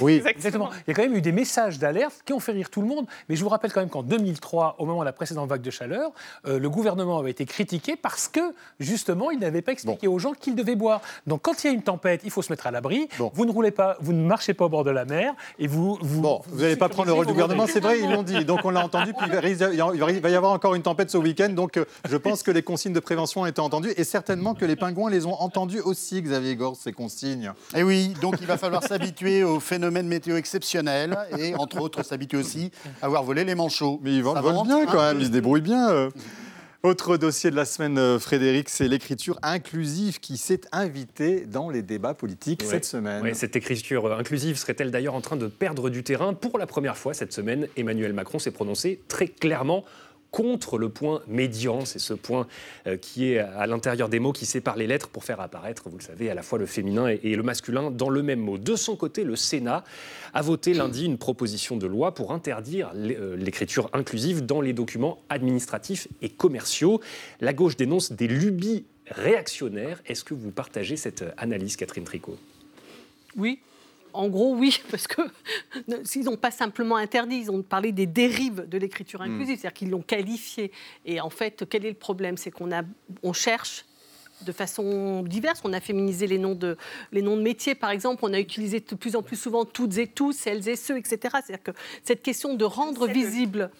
[0.00, 0.70] Oui, exactement.
[0.86, 2.86] Il y a quand même eu des messages d'alerte qui ont fait rire tout le
[2.86, 3.06] monde.
[3.28, 5.70] Mais je vous rappelle quand même qu'en 2003, au moment de la précédente vague de
[5.70, 6.10] chaleur,
[6.46, 8.40] euh, le gouvernement avait été critiqué parce que,
[8.78, 11.00] justement, il n'avait pas expliqué aux gens qu'ils devaient boire.
[11.26, 13.08] Donc, quand il y a une tempête, il faut se mettre à l'abri.
[13.32, 15.98] Vous ne roulez pas, vous ne marchez pas au bord de la mer et vous.
[16.02, 18.44] Vous bon, vous n'allez pas prendre le rôle du gouvernement, c'est vrai, ils l'ont dit.
[18.44, 19.14] Donc, on l'a entendu.
[19.14, 21.48] Puis il va y avoir encore une tempête ce week-end.
[21.48, 24.64] Donc, euh, je pense que les consignes de prévention ont été entendues et certainement que
[24.64, 27.52] les pingouins les ont entendues aussi, Xavier Gorge, ces consignes.
[27.74, 32.02] Et eh oui, donc il va falloir s'habituer aux phénomènes météo exceptionnels et, entre autres,
[32.02, 32.70] s'habituer aussi
[33.02, 34.00] à voir voler les manchots.
[34.02, 35.90] Mais ils volent, bien quand même, ils se débrouillent bien.
[35.90, 36.10] Euh.
[36.86, 41.82] Autre dossier de la semaine, euh, Frédéric, c'est l'écriture inclusive qui s'est invitée dans les
[41.82, 43.34] débats politiques cette semaine.
[43.34, 47.12] cette écriture inclusive serait-elle d'ailleurs en train de perdre du terrain Pour la première fois
[47.12, 49.84] cette semaine, Emmanuel Macron s'est prononcé très clairement
[50.36, 52.46] contre le point médian, c'est ce point
[52.86, 55.96] euh, qui est à l'intérieur des mots qui sépare les lettres pour faire apparaître, vous
[55.96, 58.58] le savez, à la fois le féminin et, le masculin dans le même mot.
[58.58, 59.82] De son côté, le Sénat
[60.34, 65.22] a voté lundi une proposition de loi pour interdire euh, l'écriture inclusive dans les documents
[65.30, 67.00] administratifs et commerciaux.
[67.40, 70.02] La gauche dénonce des lubies réactionnaires.
[70.04, 72.36] Est-ce que vous partagez cette analyse, Catherine Tricot?
[73.38, 73.60] Oui,
[74.16, 75.22] en gros, oui, parce que
[76.04, 79.32] s'ils n'ont pas simplement interdit, ils ont parlé des dérives de l'écriture hmm.
[79.32, 80.72] inclusive, c'est-à-dire qu'ils l'ont qualifié.
[81.04, 82.36] Et en fait, quel est le problème?
[82.36, 82.70] C'est qu'on
[83.22, 83.84] on cherche
[84.44, 85.60] de façon diverse.
[85.64, 86.76] On a féminisé les noms de,
[87.12, 88.24] les noms de métiers, par exemple.
[88.24, 91.18] On a utilisé de plus en plus souvent toutes et tous, celles et ceux, etc.
[91.44, 91.70] C'est-à-dire que
[92.02, 93.70] cette question de rendre visible,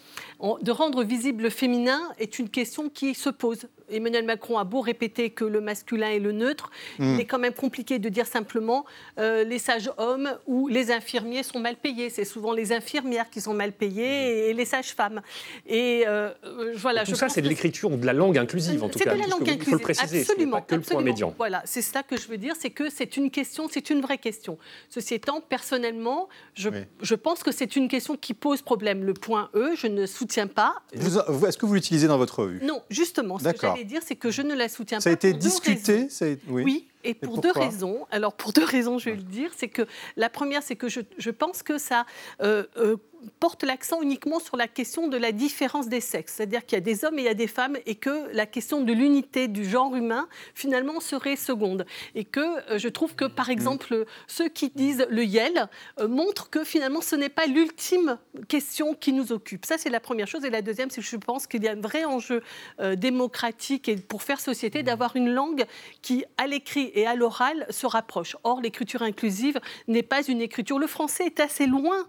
[0.41, 3.69] de rendre visible le féminin est une question qui se pose.
[3.91, 7.21] Emmanuel Macron a beau répéter que le masculin est le neutre, il hmm.
[7.21, 8.85] est quand même compliqué de dire simplement
[9.19, 12.11] euh, les sages hommes ou les infirmiers sont mal payés.
[12.11, 15.23] C'est souvent les infirmières qui sont mal payées et, les sages femmes.
[15.67, 16.31] Et euh,
[16.77, 17.05] voilà.
[17.05, 19.11] tout ça, c'est de l'écriture ou de la langue inclusive en tout cas.
[19.11, 19.63] C'est de la langue inclusive.
[19.63, 20.21] Il faut le préciser.
[20.21, 20.57] Absolument.
[20.57, 21.35] Pas que le point médian.
[21.37, 24.19] Voilà, c'est ça que je veux dire, c'est que c'est une question, c'est une vraie
[24.19, 24.59] question.
[24.89, 26.71] Ceci étant, personnellement, je,
[27.03, 29.05] je pense que c'est une question qui pose problème.
[29.05, 30.77] Le point E, je ne soutiens pas.
[30.93, 32.61] Est-ce que vous l'utilisez dans votre revue?
[32.63, 33.37] Non, justement.
[33.37, 35.03] Que j'allais dire, c'est que je ne la soutiens pas.
[35.03, 36.09] Ça a été discuté
[36.49, 36.63] oui.
[36.65, 36.89] oui.
[37.07, 38.07] Et pour deux raisons.
[38.11, 39.51] Alors, pour deux raisons, je vais le dire.
[39.57, 42.05] C'est que la première, c'est que je, je, pense que ça
[42.41, 42.97] euh, euh,
[43.41, 46.35] porte l'accent uniquement sur la question de la différence des sexes.
[46.35, 48.47] C'est-à-dire qu'il y a des hommes et il y a des femmes et que la
[48.47, 51.87] question de l'unité du genre humain, finalement, serait seconde.
[52.15, 55.69] Et que euh, je trouve que, par exemple, ceux qui disent le YEL
[56.01, 59.65] euh, montrent que finalement, ce n'est pas l'ultime question qui nous occupe.
[59.67, 60.45] Ça, c'est la première chose.
[60.45, 62.43] Et la deuxième, c'est que je pense qu'il y a un vrai enjeu
[62.81, 65.65] euh, démocratique et pour faire société d'avoir une langue
[66.03, 68.37] qui, à l'écrit et à l'oral, se rapproche.
[68.43, 70.79] Or, l'écriture inclusive n'est pas une écriture.
[70.79, 72.07] Le français est assez loin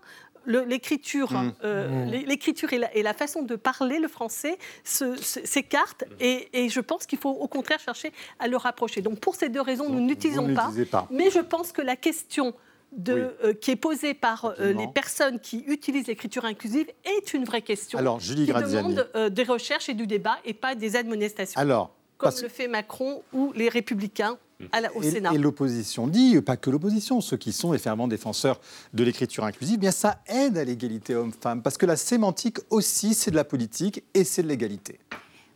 [0.48, 1.54] l'écriture, mmh.
[1.64, 2.12] euh, mmh.
[2.26, 7.48] l'écriture et, la, façon de parler le français s'écartent et, je pense qu'il faut au
[7.48, 9.02] contraire chercher à le rapprocher.
[9.02, 10.72] Donc pour ces deux raisons, nous n'utilisons pas,
[11.12, 12.54] Mais je pense que la question
[12.94, 17.44] de, euh, qui est posée par euh, les personnes qui utilisent l'écriture inclusive est une
[17.44, 18.00] vraie question.
[18.00, 21.60] Alors, Julie qui demande des recherches et du débat et pas des admonestations.
[21.60, 24.38] Alors, comme le fait Macron ou les Républicains
[24.96, 25.34] au et, Sénat.
[25.34, 28.60] Et l'opposition dit, pas que l'opposition, ceux qui sont les fervents défenseurs
[28.94, 33.14] de l'écriture inclusive, eh bien ça aide à l'égalité homme-femme, parce que la sémantique aussi,
[33.14, 35.00] c'est de la politique et c'est de l'égalité.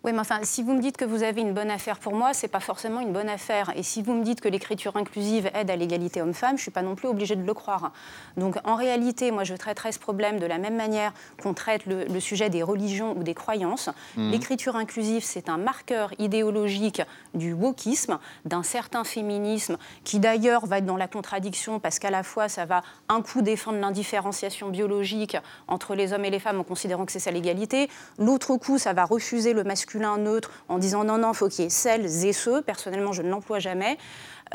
[0.03, 2.33] Oui, mais enfin, si vous me dites que vous avez une bonne affaire pour moi,
[2.33, 3.71] c'est pas forcément une bonne affaire.
[3.75, 6.81] Et si vous me dites que l'écriture inclusive aide à l'égalité homme-femme, je suis pas
[6.81, 7.91] non plus obligée de le croire.
[8.35, 12.19] Donc, en réalité, moi, je traiterais ce problème de la même manière qu'on traite le,
[12.19, 13.89] sujet des religions ou des croyances.
[14.17, 14.31] Mmh.
[14.31, 17.03] L'écriture inclusive, c'est un marqueur idéologique
[17.35, 22.23] du wokisme, d'un certain féminisme, qui d'ailleurs va être dans la contradiction parce qu'à la
[22.23, 25.37] fois, ça va un coup défendre l'indifférenciation biologique
[25.67, 27.87] entre les hommes et les femmes en considérant que c'est ça l'égalité,
[28.17, 31.67] l'autre coup, ça va refuser le masculin neutre en disant non, non, faut qu'il y
[31.67, 32.61] ait celles et ceux.
[32.61, 33.97] Personnellement, je ne l'emploie jamais.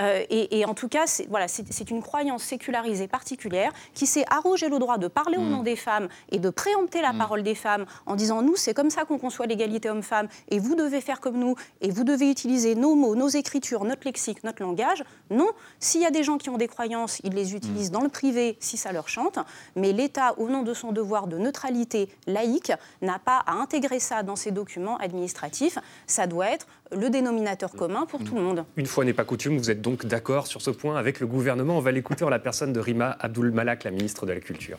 [0.00, 1.46] Euh, et, en tout cas, c'est voilà,
[1.90, 5.50] une croyance sécularisée particulière qui s'est arrogé le droit de parler au mm.
[5.50, 7.18] nom des femmes et de préempter la mm.
[7.18, 10.74] parole des femmes en disant nous, c'est comme ça qu'on conçoit l'égalité homme-femme et vous
[10.74, 14.62] devez faire comme nous et vous devez utiliser nos mots, nos écritures, notre lexique, notre
[14.62, 15.04] langage.
[15.30, 17.94] Non, s'il y a des gens qui ont des croyances, ils les utilisent mm.
[17.94, 19.38] dans le privé si ça leur chante,
[19.74, 24.22] mais l'État, au nom de son devoir de neutralité laïque, n'a pas à intégrer ça
[24.22, 25.78] dans ses documents administratifs.
[26.06, 28.64] Ça doit être le dénominateur commun pour tout le monde.
[28.76, 31.76] Une fois n'est pas coutume, vous êtes donc d'accord sur ce point avec le gouvernement.
[31.78, 34.78] On va l'écouter en la personne de Rima Abdul Malak, la ministre de la Culture.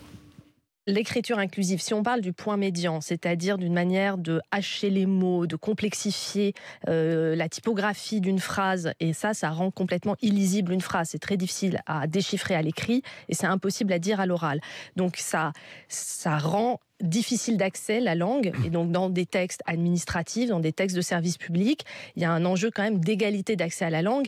[0.89, 5.45] L'écriture inclusive, si on parle du point médian, c'est-à-dire d'une manière de hacher les mots,
[5.45, 6.53] de complexifier
[6.87, 11.09] euh, la typographie d'une phrase, et ça, ça rend complètement illisible une phrase.
[11.09, 14.61] C'est très difficile à déchiffrer à l'écrit et c'est impossible à dire à l'oral.
[14.95, 15.51] Donc ça,
[15.89, 20.95] ça rend difficile d'accès, la langue, et donc dans des textes administratifs, dans des textes
[20.95, 24.25] de service public, il y a un enjeu quand même d'égalité d'accès à la langue,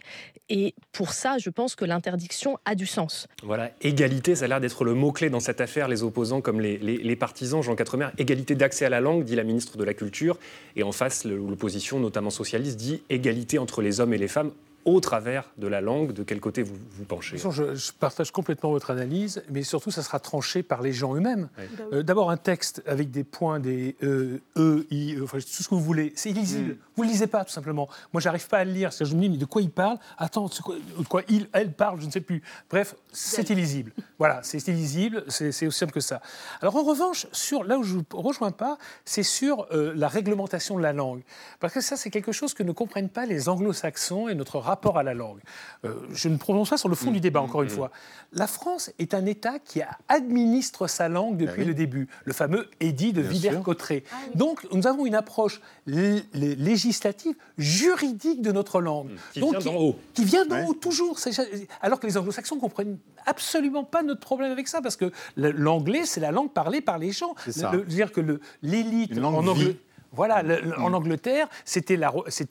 [0.50, 3.28] et pour ça, je pense que l'interdiction a du sens.
[3.44, 6.78] Voilà, égalité, ça a l'air d'être le mot-clé dans cette affaire, les opposants comme les,
[6.78, 10.38] les, partisans, Jean Quatremer, égalité d'accès à la langue, dit la ministre de la Culture,
[10.76, 14.52] et en face, l'opposition, notamment socialiste, dit égalité entre les hommes et les femmes
[14.94, 18.92] au travers de la langue, de quel côté vous vous penchez je, partage complètement votre
[18.92, 21.50] analyse, mais surtout ça sera tranché par les gens eux-mêmes.
[21.94, 25.76] Euh, d'abord un texte avec des points, des E, E, I, e, tout ce que
[25.76, 26.74] vous voulez, c'est illisible.
[26.74, 26.78] Mm.
[26.96, 27.88] Vous ne le lisez pas tout simplement.
[28.14, 29.98] Moi j'arrive pas à le lire, je me dis mais de quoi il parle?
[30.18, 32.42] Attends, de quoi il, elle parle, je ne sais plus.
[32.70, 33.92] Bref, c'est illisible.
[34.18, 36.22] Voilà, c'est illisible, c'est aussi simple que ça.
[36.62, 40.08] Alors en revanche, sur, là où je ne vous rejoins pas, c'est sur euh, la
[40.08, 41.22] réglementation de la langue.
[41.60, 44.79] Parce que ça c'est quelque chose que ne comprennent pas les anglo-saxons et notre rapport
[44.88, 45.40] à la langue.
[45.86, 47.92] Euh, je ne prononce pas sur le fond du débat, encore une fois.
[48.34, 52.70] La France est un État qui administre sa langue ben depuis le début, le fameux
[52.80, 54.04] édit de Villers-Cotterêts.
[54.12, 59.10] Ah Donc, nous avons une approche législative, juridique de notre langue.
[59.34, 59.96] Qui vient d'en haut.
[60.14, 61.18] Qui vient d'en haut, toujours.
[61.82, 66.06] Alors que les anglo-saxons ne comprennent absolument pas notre problème avec ça, parce que l'anglais,
[66.06, 67.36] c'est la langue parlée par les gens.
[67.48, 69.78] C'est-à-dire que l'élite en anglais
[70.12, 70.44] voilà,
[70.78, 71.98] en Angleterre, c'était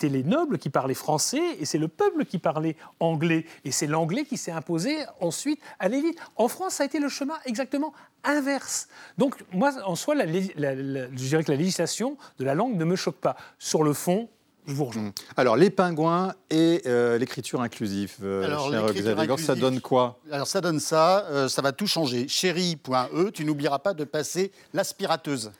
[0.08, 3.44] les nobles qui parlaient français et c'est le peuple qui parlait anglais.
[3.64, 6.18] Et c'est l'anglais qui s'est imposé ensuite à l'élite.
[6.36, 7.92] En France, ça a été le chemin exactement
[8.24, 8.88] inverse.
[9.16, 13.16] Donc, moi, en soi, je dirais que la législation de la langue ne me choque
[13.16, 13.36] pas.
[13.58, 14.28] Sur le fond,
[14.68, 15.12] je vous rejoins.
[15.36, 16.82] Alors, les pingouins et
[17.18, 20.20] l'écriture inclusive, Alors, cher Xavier ça donne quoi?
[20.30, 22.28] Alors, ça donne ça, ça va tout changer.
[22.28, 25.52] Chérie.e, tu n'oublieras pas de passer l'aspirateuse.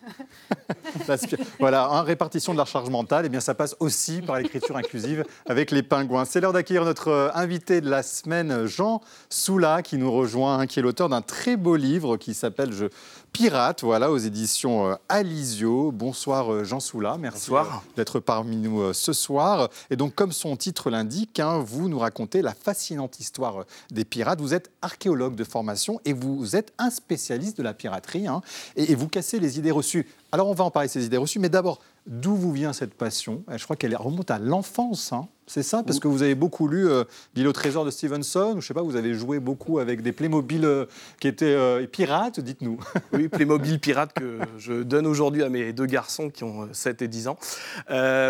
[1.59, 4.77] voilà, en répartition de la charge mentale, et eh bien ça passe aussi par l'écriture
[4.77, 6.25] inclusive avec les pingouins.
[6.25, 10.83] C'est l'heure d'accueillir notre invité de la semaine, Jean Soula, qui nous rejoint, qui est
[10.83, 12.87] l'auteur d'un très beau livre qui s'appelle Je
[13.33, 15.93] Pirate, voilà, aux éditions euh, Alizio.
[15.93, 17.63] Bonsoir euh, Jean Soula, merci euh,
[17.97, 19.69] d'être parmi nous ce soir.
[19.91, 24.41] Et donc, comme son titre l'indique, hein, vous nous racontez la fascinante histoire des pirates.
[24.41, 28.43] Vous êtes archéologue de formation et vous êtes un spécialiste de la piraterie hein,
[28.77, 30.09] et, et vous cassez les idées reçues.
[30.33, 33.45] Alors, on va en parler ces idées reçues, mais d'abord, D'où vous vient cette passion?
[33.55, 35.29] Je crois qu'elle remonte à l'enfance, hein.
[35.49, 38.61] C'est ça Parce que vous avez beaucoup lu euh, L'île au trésor de Stevenson, ou
[38.61, 40.85] je sais pas, vous avez joué beaucoup avec des Playmobil euh,
[41.21, 42.79] qui étaient euh, pirates, dites-nous.
[43.13, 47.09] Oui, Playmobil pirates que je donne aujourd'hui à mes deux garçons qui ont 7 et
[47.09, 47.39] 10 ans.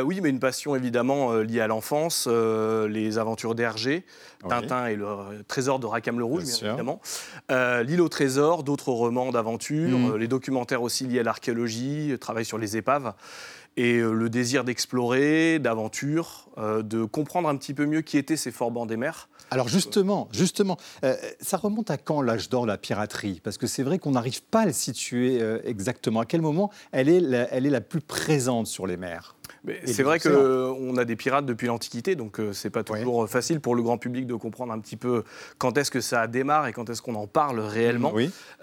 [0.05, 4.05] oui, mais une passion évidemment liée à l'enfance, les aventures d'Hergé,
[4.49, 5.07] Tintin et le
[5.49, 7.01] trésor de Rackham le Rouge, bien, évidemment.
[7.51, 10.17] L'île au trésor, d'autres romans d'aventure, mm.
[10.17, 13.13] les documentaires aussi liés à l'archéologie, travail sur les épaves
[13.79, 18.37] et euh, le désir d'explorer, d'aventure, euh, de comprendre un petit peu mieux qui étaient
[18.37, 19.29] ces forbans des mers.
[19.53, 23.41] Alors justement, justement, euh, ça remonte à quand l'âge d'or de la piraterie?
[23.43, 26.21] Parce que c'est vrai qu'on n'arrive pas à le situer exactement.
[26.21, 29.38] À quel moment elle est elle est la plus présente sur les mers?
[29.85, 33.75] C'est vrai qu'on a des pirates depuis l'Antiquité, donc euh, c'est pas toujours facile pour
[33.75, 35.25] le grand public de comprendre un petit peu
[35.59, 38.13] quand est-ce que ça démarre et quand est-ce qu'on en parle réellement.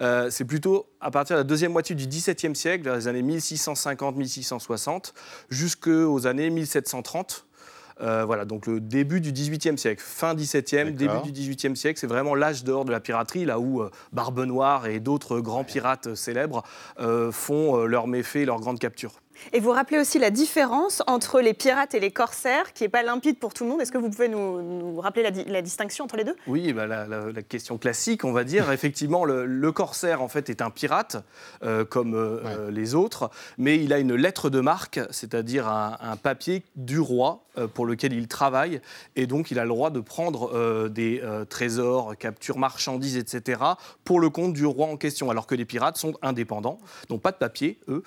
[0.00, 3.22] Euh, c'est plutôt à partir de la deuxième moitié du XVIIe siècle, vers les années
[3.22, 5.12] 1650-1660,
[5.50, 7.46] jusqu'aux années 1730.
[8.02, 12.06] Euh, voilà, donc le début du XVIIIe siècle, fin XVIIe, début du XVIIIe siècle, c'est
[12.06, 16.62] vraiment l'âge d'or de la piraterie, là où Barbe Noire et d'autres grands pirates célèbres
[17.32, 19.14] font leurs méfaits, leurs grandes captures.
[19.52, 23.02] Et vous rappelez aussi la différence entre les pirates et les corsaires, qui n'est pas
[23.02, 23.80] limpide pour tout le monde.
[23.80, 26.36] Est-ce que vous pouvez nous, rappeler la, distinction entre les deux?
[26.46, 28.70] Oui, bah, la, question classique, on va dire.
[28.76, 31.16] Effectivement, le, corsaire, en fait, est un pirate,
[31.62, 36.16] euh, comme euh, euh, les autres, mais il a une lettre de marque, c'est-à-dire un,
[36.16, 37.42] papier du roi
[37.74, 38.80] pour lequel il travaille,
[39.16, 43.60] et donc il a le droit de prendre des trésors, captures marchandises, etc.,
[44.04, 46.78] pour le compte du roi en question, alors que les pirates sont indépendants,
[47.10, 48.02] n'ont pas de papier, eux,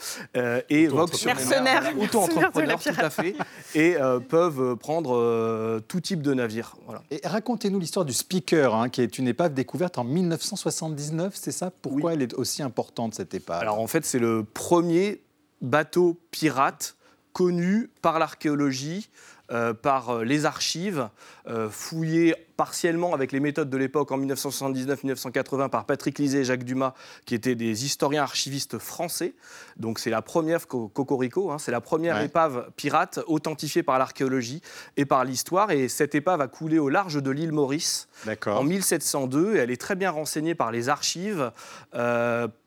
[0.69, 3.35] et voguent mercenaires, auto-entrepreneurs, tout à fait,
[3.75, 6.75] et euh, peuvent prendre euh, tout type de navire.
[6.85, 7.03] Voilà.
[7.11, 11.71] Et racontez-nous l'histoire du Speaker, hein, qui est une épave découverte en 1979, c'est ça?
[11.71, 13.61] Pourquoi elle est aussi importante, cette épave?
[13.61, 15.21] Alors en fait, c'est le premier
[15.61, 16.95] bateau pirate
[17.33, 19.09] connu par l'archéologie
[19.51, 21.09] euh, par euh, les archives,
[21.47, 26.65] euh, fouillées partiellement avec les méthodes de l'époque en 1979-1980 par Patrick Lisée et Jacques
[26.65, 26.93] Dumas,
[27.25, 29.33] qui étaient des historiens archivistes français.
[29.77, 34.61] Donc c'est la première, Cocorico, hein, c'est la première épave pirate authentifiée par l'archéologie
[34.97, 35.71] et par l'histoire.
[35.71, 38.07] Et cette épave a coulé au large de l'île Maurice
[38.45, 39.55] en 1702.
[39.55, 41.51] Et elle est très bien renseignée par les archives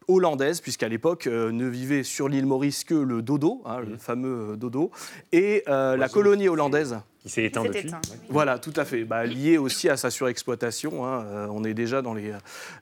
[0.08, 4.52] hollandaise, puisqu'à l'époque euh, ne vivait sur l'île Maurice que le dodo, hein, le fameux
[4.52, 4.90] euh, dodo,
[5.32, 6.98] et euh, la colonie hollandaise.
[7.22, 7.88] Qui s'est éteint depuis.
[8.30, 9.04] Voilà, tout à fait.
[9.04, 11.06] Bah, lié aussi à sa surexploitation.
[11.06, 12.32] Hein, on est déjà dans les,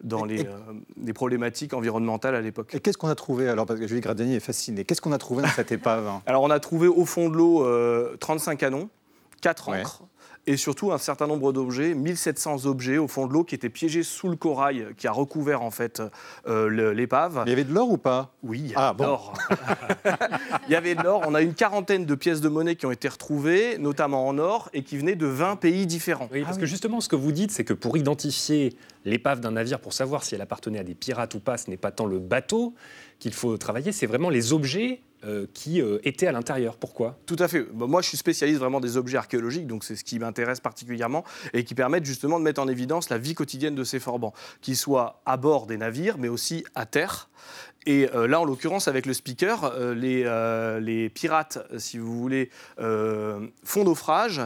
[0.02, 0.46] dans les,
[1.12, 2.74] problématiques environnementales à l'époque.
[2.74, 4.86] Et qu'est-ce qu'on a trouvé alors Parce que Julie Gradani est fasciné.
[4.86, 7.66] Qu'est-ce qu'on a trouvé dans cette épave Alors, on a trouvé au fond de l'eau
[8.16, 8.88] 35 canons,
[9.42, 10.04] 4 ancres,
[10.46, 14.02] et surtout un certain nombre d'objets, 1700 objets au fond de l'eau qui étaient piégés
[14.02, 16.02] sous le corail qui a recouvert en fait
[16.46, 17.42] euh, l'épave.
[17.46, 18.34] Il y avait de l'or ou pas?
[18.42, 19.34] Oui, il y avait ah, de l'or.
[20.68, 21.22] il y avait de l'or.
[21.26, 24.70] On a une quarantaine de pièces de monnaie qui ont été retrouvées, notamment en or,
[24.72, 26.28] et qui venaient de 20 pays différents.
[26.32, 29.52] Oui, parce ah que justement, ce que vous dites, c'est que pour identifier l'épave d'un
[29.52, 32.06] navire, pour savoir si elle appartenait à des pirates ou pas, ce n'est pas tant
[32.06, 32.74] le bateau
[33.18, 36.76] qu'il faut travailler, c'est vraiment les objets euh, qui euh, étaient à l'intérieur.
[36.76, 37.18] Pourquoi?
[37.26, 37.66] Tout à fait.
[37.72, 41.24] Bah, moi, je suis spécialiste vraiment des objets archéologiques, donc c'est ce qui m'intéresse particulièrement
[41.52, 44.76] et qui permettent justement de mettre en évidence la vie quotidienne de ces forbans, qu'ils
[44.76, 47.28] soient à bord des navires, mais aussi à terre.
[47.84, 50.24] Et euh, là, en l'occurrence, avec le speaker, les,
[50.80, 54.40] les, pirates, si vous voulez, font naufrage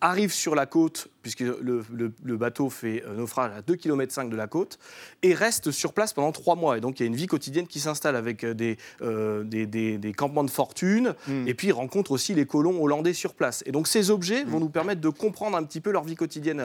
[0.00, 4.46] arrive sur la côte, puisque le, bateau fait euh, naufrage à 2,5 km de la
[4.46, 4.78] côte,
[5.22, 6.78] et reste sur place pendant trois mois.
[6.78, 8.54] Et donc il y a une vie quotidienne qui s'installe avec euh,
[9.02, 11.46] euh, des, des, campements de fortune, hmm.
[11.46, 13.62] et puis il rencontre aussi les colons hollandais sur place.
[13.66, 14.62] Et donc ces objets vont hmm.
[14.62, 16.62] nous permettre de comprendre un petit peu leur vie quotidienne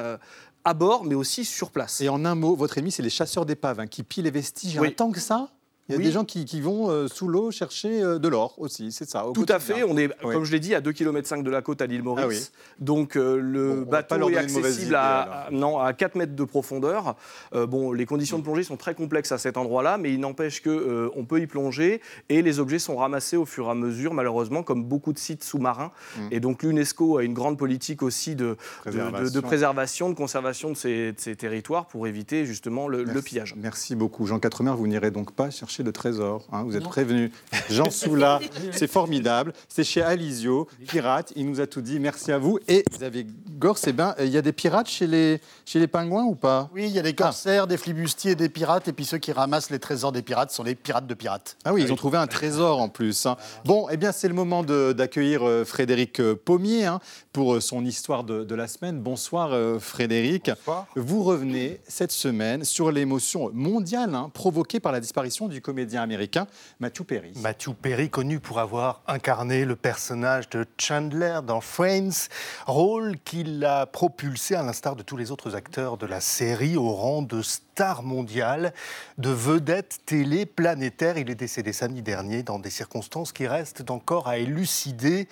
[0.65, 2.01] à bord, mais aussi sur place.
[2.01, 4.79] Et en un mot, votre ennemi, c'est les chasseurs d'épaves hein, qui pillent les vestiges.
[4.79, 4.93] Oui.
[4.93, 5.49] tant que ça?
[5.89, 8.91] Il y a des gens qui, vont euh, sous l'eau chercher euh, de l'or aussi,
[8.93, 9.25] c'est ça.
[9.33, 9.83] Tout à fait.
[9.83, 12.53] On est, comme je l'ai dit, à 2,5 km de la côte à l'île Maurice.
[12.55, 17.15] Ah Donc euh, le bateau est accessible à, non, à 4 mètres de profondeur.
[17.53, 21.11] bon, les conditions de plongée sont très complexes à cet endroit-là, mais il n'empêche qu'on
[21.15, 24.63] on peut y plonger et les objets sont ramassés au fur et à mesure, malheureusement,
[24.63, 25.91] comme beaucoup de sites sous-marins.
[26.17, 26.21] Mm.
[26.31, 30.77] Et donc l'UNESCO a une grande politique aussi de préservation, de, préservation, de conservation de
[30.77, 33.55] ces, territoires pour éviter justement le, le pillage.
[33.57, 34.25] Merci beaucoup.
[34.27, 36.45] Jean Quatremer, vous n'irez donc pas chercher de trésor.
[36.51, 37.31] Hein, vous êtes prévenu.
[37.69, 38.39] Jean Soula,
[38.71, 39.53] c'est formidable.
[39.67, 41.33] C'est chez Alizio, Pirate.
[41.35, 41.99] Il nous a tout dit.
[41.99, 42.59] Merci à vous.
[42.67, 43.25] Et Xavier
[43.57, 46.69] Gors, eh ben, il y a des pirates chez les, chez les pingouins ou pas?
[46.73, 48.87] Oui, il y a des corsaires, des flibustiers, des pirates.
[48.87, 51.57] Et puis ceux qui ramassent les trésors des pirates sont les pirates de pirates.
[51.63, 53.25] Ah oui, ils ont trouvé un trésor en plus.
[53.25, 53.37] Hein.
[53.65, 56.99] Bon, eh bien, c'est le moment d'accueillir euh, Frédéric euh, Pommier hein,
[57.31, 58.99] pour euh, son histoire de, de, la semaine.
[58.99, 60.49] Bonsoir, Frédéric.
[60.49, 60.87] Bonsoir.
[60.95, 64.03] Vous revenez cette semaine sur l'émotion mondiale
[64.33, 66.45] provoquée par la disparition du comédien américain
[66.79, 67.33] Matthew Perry.
[67.37, 72.27] Matthew Perry, connu pour avoir incarné le personnage de Chandler dans Friends,
[72.67, 76.91] rôle qui l'a propulsé, à l'instar de tous les autres acteurs de la série, au
[76.91, 78.73] rang de star mondiale,
[79.17, 81.17] de vedette télé planétaire.
[81.17, 85.27] Il est décédé samedi dernier dans des circonstances qui restent encore à élucider.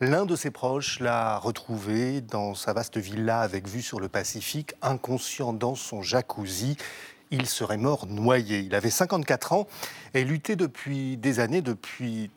[0.00, 4.74] L'un de ses proches l'a retrouvé dans sa vaste villa avec vue sur le Pacifique,
[4.82, 6.76] inconscient dans son jacuzzi
[7.30, 8.60] il serait mort noyé.
[8.60, 9.66] Il avait 54 ans
[10.14, 12.30] et luttait depuis des années, depuis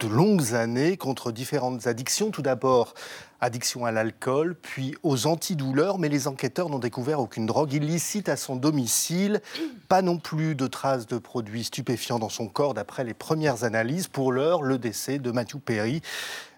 [0.00, 2.30] de longues années, contre différentes addictions.
[2.30, 2.94] Tout d'abord,
[3.40, 8.36] addiction à l'alcool, puis aux antidouleurs, mais les enquêteurs n'ont découvert aucune drogue illicite à
[8.36, 9.40] son domicile,
[9.88, 14.08] pas non plus de traces de produits stupéfiants dans son corps d'après les premières analyses.
[14.08, 16.02] Pour l'heure, le décès de Matthew Perry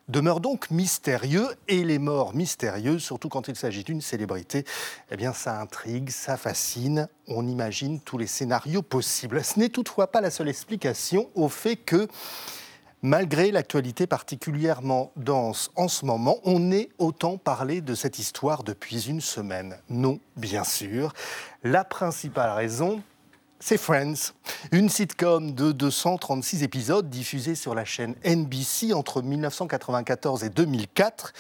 [0.09, 4.65] demeure donc mystérieux et les morts mystérieuses, surtout quand il s'agit d'une célébrité,
[5.11, 9.45] eh bien ça intrigue, ça fascine, on imagine tous les scénarios possibles.
[9.45, 12.09] Ce n'est toutefois pas la seule explication au fait que
[13.03, 19.09] Malgré l'actualité particulièrement dense en ce moment, on ait autant parlé de cette histoire depuis
[19.09, 19.77] une semaine.
[19.89, 21.13] Non, bien sûr.
[21.63, 23.01] La principale raison,
[23.61, 24.33] c'est Friends,
[24.71, 31.33] une sitcom de 236 épisodes diffusée sur la chaîne NBC entre 1994 et 2004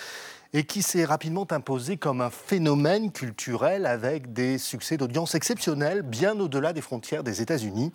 [0.53, 6.39] et qui s'est rapidement imposée comme un phénomène culturel avec des succès d'audience exceptionnels bien
[6.41, 7.93] au-delà des frontières des États-Unis.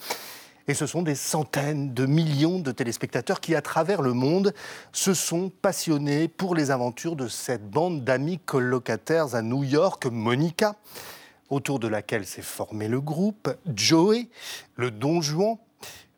[0.70, 4.54] Et ce sont des centaines de millions de téléspectateurs qui, à travers le monde,
[4.94, 10.78] se sont passionnés pour les aventures de cette bande d'amis colocataires à New York, Monica
[11.54, 14.28] autour de laquelle s'est formé le groupe, Joey,
[14.76, 15.58] le don Juan,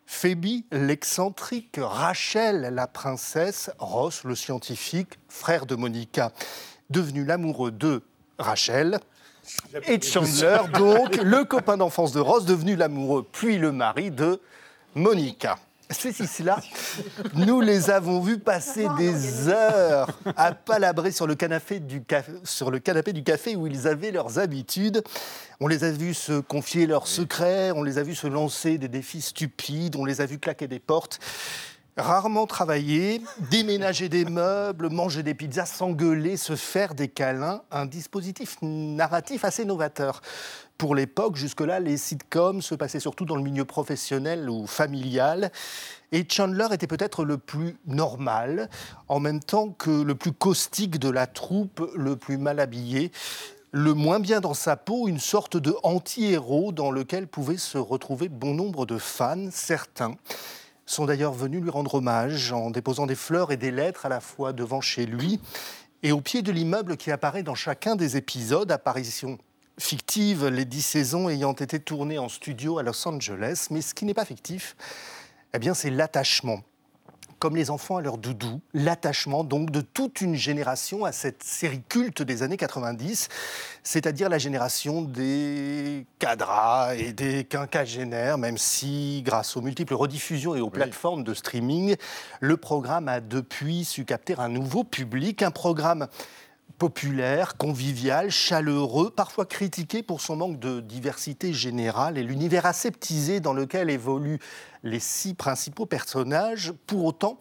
[0.06, 6.32] Phoebe, l'excentrique, Rachel, la princesse, Ross, le scientifique, frère de Monica,
[6.90, 8.02] devenu l'amoureux de
[8.38, 9.00] Rachel,
[9.86, 14.40] et Chandler, donc le copain d'enfance de Ross, devenu l'amoureux puis le mari de
[14.94, 15.58] Monica.
[15.90, 16.60] Ces six-là,
[17.34, 22.72] nous les avons vus passer des heures à palabrer sur le, canapé du café, sur
[22.72, 25.04] le canapé du café où ils avaient leurs habitudes.
[25.60, 28.88] On les a vus se confier leurs secrets, on les a vus se lancer des
[28.88, 31.20] défis stupides, on les a vus claquer des portes
[31.96, 38.58] rarement travailler, déménager des meubles, manger des pizzas, s'engueuler, se faire des câlins, un dispositif
[38.60, 40.20] narratif assez novateur.
[40.76, 45.50] Pour l'époque, jusque-là, les sitcoms se passaient surtout dans le milieu professionnel ou familial.
[46.12, 48.68] Et Chandler était peut-être le plus normal,
[49.08, 53.10] en même temps que le plus caustique de la troupe, le plus mal habillé,
[53.72, 58.28] le moins bien dans sa peau, une sorte de anti-héros dans lequel pouvaient se retrouver
[58.28, 60.14] bon nombre de fans, certains
[60.86, 64.20] sont d'ailleurs venus lui rendre hommage en déposant des fleurs et des lettres à la
[64.20, 65.40] fois devant chez lui
[66.02, 69.38] et au pied de l'immeuble qui apparaît dans chacun des épisodes, apparition
[69.78, 73.66] fictive, les dix saisons ayant été tournées en studio à Los Angeles.
[73.70, 74.76] Mais ce qui n'est pas fictif,
[75.52, 76.62] eh bien, c'est l'attachement
[77.38, 81.82] comme les enfants à leur doudou, l'attachement donc de toute une génération à cette série
[81.88, 83.28] culte des années 90,
[83.82, 90.60] c'est-à-dire la génération des cadras et des quinquagénaires, même si grâce aux multiples rediffusions et
[90.60, 91.96] aux plateformes de streaming,
[92.40, 96.08] le programme a depuis su capter un nouveau public, un programme
[96.78, 103.52] populaire, convivial, chaleureux, parfois critiqué pour son manque de diversité générale et l'univers aseptisé dans
[103.52, 104.40] lequel évoluent
[104.82, 106.72] les six principaux personnages.
[106.86, 107.38] Pour autant,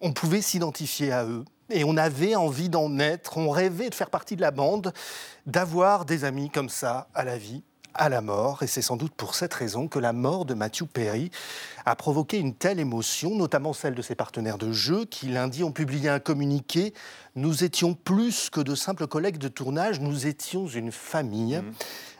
[0.00, 4.10] on pouvait s'identifier à eux et on avait envie d'en être, on rêvait de faire
[4.10, 4.92] partie de la bande,
[5.46, 7.62] d'avoir des amis comme ça à la vie
[7.94, 10.84] à la mort, et c'est sans doute pour cette raison que la mort de Matthew
[10.84, 11.30] Perry
[11.84, 15.72] a provoqué une telle émotion, notamment celle de ses partenaires de jeu, qui lundi ont
[15.72, 16.94] publié un communiqué.
[17.34, 21.58] Nous étions plus que de simples collègues de tournage, nous étions une famille.
[21.58, 21.72] Mmh.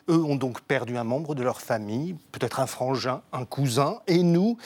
[0.08, 4.22] Eux ont donc perdu un membre de leur famille, peut-être un frangin, un cousin, et
[4.24, 4.58] nous,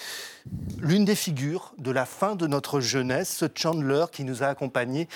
[0.78, 5.08] l'une des figures de la fin de notre jeunesse, ce Chandler qui nous a accompagnés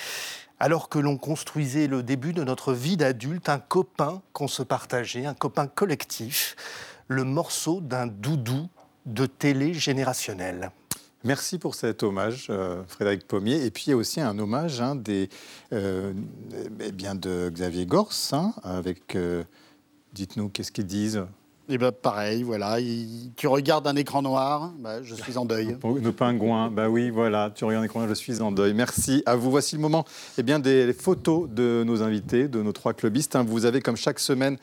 [0.61, 5.25] alors que l'on construisait le début de notre vie d'adulte, un copain qu'on se partageait,
[5.25, 6.55] un copain collectif,
[7.07, 8.69] le morceau d'un doudou
[9.07, 10.69] de télé générationnel.
[11.23, 13.65] Merci pour cet hommage, euh, Frédéric Pommier.
[13.65, 15.29] Et puis il y a aussi un hommage hein, des,
[15.73, 16.13] euh,
[16.79, 19.43] eh bien de Xavier Gors, hein, avec, euh,
[20.13, 21.25] dites-nous, qu'est-ce qu'ils disent
[21.71, 22.79] et eh ben pareil, voilà.
[23.37, 25.77] tu regardes un écran noir, bah, je suis en deuil.
[25.81, 27.49] Nos pingouins, bah oui, voilà.
[27.49, 28.73] Tu regardes un écran noir, je suis en deuil.
[28.73, 29.49] Merci à vous.
[29.49, 30.03] Voici le moment
[30.37, 33.37] eh bien, des photos de nos invités, de nos trois clubistes.
[33.37, 33.45] Hein.
[33.47, 34.57] Vous avez, comme chaque semaine,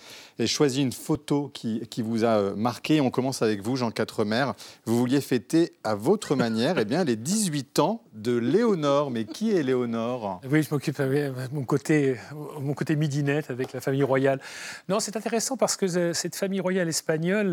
[0.46, 3.00] choisi une photo qui, qui vous a euh, marqué.
[3.00, 4.52] On commence avec vous, Jean Quatremer.
[4.84, 9.10] Vous vouliez fêter à votre manière eh bien, les 18 ans de Léonore.
[9.10, 10.40] Mais qui est Léonore?
[10.50, 12.16] Oui, je m'occupe de mon côté,
[12.60, 14.40] mon côté midinette avec la famille royale.
[14.88, 16.88] Non, c'est intéressant parce que euh, cette famille royale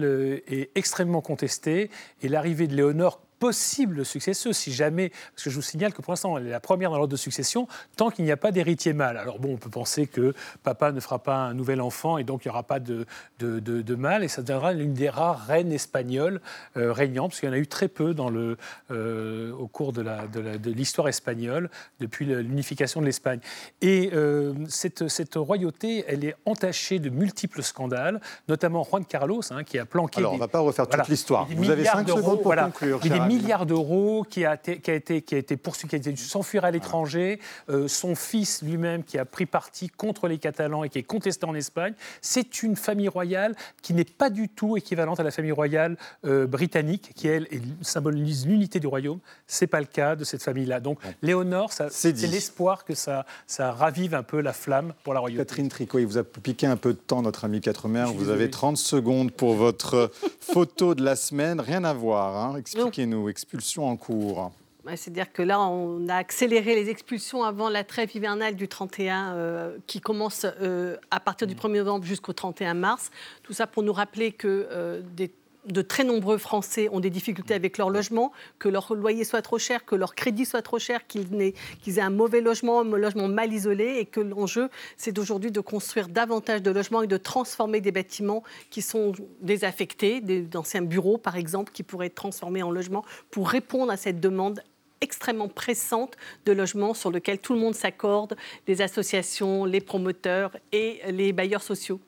[0.03, 1.89] euh, est extrêmement contestée.
[2.21, 6.11] Et l'arrivée de Léonore possible successeuse, si jamais, parce que je vous signale que pour
[6.11, 8.93] l'instant, elle est la première dans l'ordre de succession, tant qu'il n'y a pas d'héritier
[8.93, 9.17] mâle.
[9.17, 10.33] Alors bon, on peut penser que
[10.63, 13.05] papa ne fera pas un nouvel enfant et donc il n'y aura pas de,
[13.39, 16.41] de, de, mâle, et ça deviendra l'une des rares reines espagnoles
[16.77, 18.57] euh, régnantes, parce qu'il y en a eu très peu dans le,
[18.91, 21.69] euh, au cours de l'histoire espagnole
[21.99, 23.39] depuis l'unification de l'Espagne.
[23.81, 29.63] Et euh, cette, cette, royauté, elle est entachée de multiples scandales, notamment Juan Carlos, hein,
[29.63, 30.19] qui a planqué...
[30.19, 31.47] Alors, on ne va pas refaire toute l'histoire.
[31.55, 35.37] Vous avez cinq secondes pour conclure milliards d'euros, qui a, qui, a été, qui a
[35.37, 37.39] été poursuivi, qui a dû s'enfuir à l'étranger.
[37.69, 41.45] Euh, son fils lui-même qui a pris parti contre les Catalans et qui est contesté
[41.45, 41.93] en Espagne.
[42.21, 46.47] C'est une famille royale qui n'est pas du tout équivalente à la famille royale euh,
[46.47, 47.47] britannique, qui elle
[47.81, 49.19] symbolise l'unité du royaume.
[49.47, 50.79] C'est pas le cas de cette famille-là.
[50.79, 55.45] Donc Léonore, c'est l'espoir que ça, ça ravive un peu la flamme pour la royauté.
[55.45, 58.05] Catherine Tricot, il vous a piqué un peu de temps, notre ami Quatremer.
[58.15, 61.59] Vous avez 30 secondes pour votre photo de la semaine.
[61.59, 62.35] Rien à voir.
[62.35, 62.57] Hein.
[62.57, 64.51] Expliquez-nous expulsions en cours.
[64.95, 69.77] C'est-à-dire que là, on a accéléré les expulsions avant la trêve hivernale du 31, euh,
[69.87, 73.09] qui commence euh, à partir du 1er novembre jusqu'au 31 mars.
[73.41, 75.31] Tout ça pour nous rappeler que euh, des
[75.65, 79.57] de très nombreux Français ont des difficultés avec leur logement, que leur loyer soit trop
[79.57, 81.53] cher, que leur crédit soit trop cher, qu'ils aient,
[81.87, 86.07] aient, un mauvais logement, un logement mal isolé, et que l'enjeu, c'est aujourd'hui de construire
[86.07, 91.71] davantage de logements et de transformer des bâtiments qui sont désaffectés, d'anciens bureaux par exemple,
[91.71, 94.61] qui pourraient être transformés en logements pour répondre à cette demande
[95.01, 98.35] extrêmement pressante de logements sur lequel tout le monde s'accorde,
[98.67, 101.99] les associations, les promoteurs et les bailleurs sociaux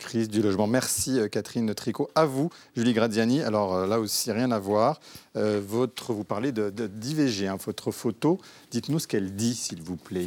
[0.00, 0.66] crise du logement.
[0.66, 2.08] Merci euh, Catherine Tricot.
[2.16, 3.42] À vous, Julie Graziani.
[3.42, 4.98] Alors euh, là aussi, rien à voir.
[5.36, 8.38] Euh, vous parlez d'IVG, de, hein, votre photo.
[8.72, 10.26] Dites-nous ce qu'elle dit, s'il vous plaît.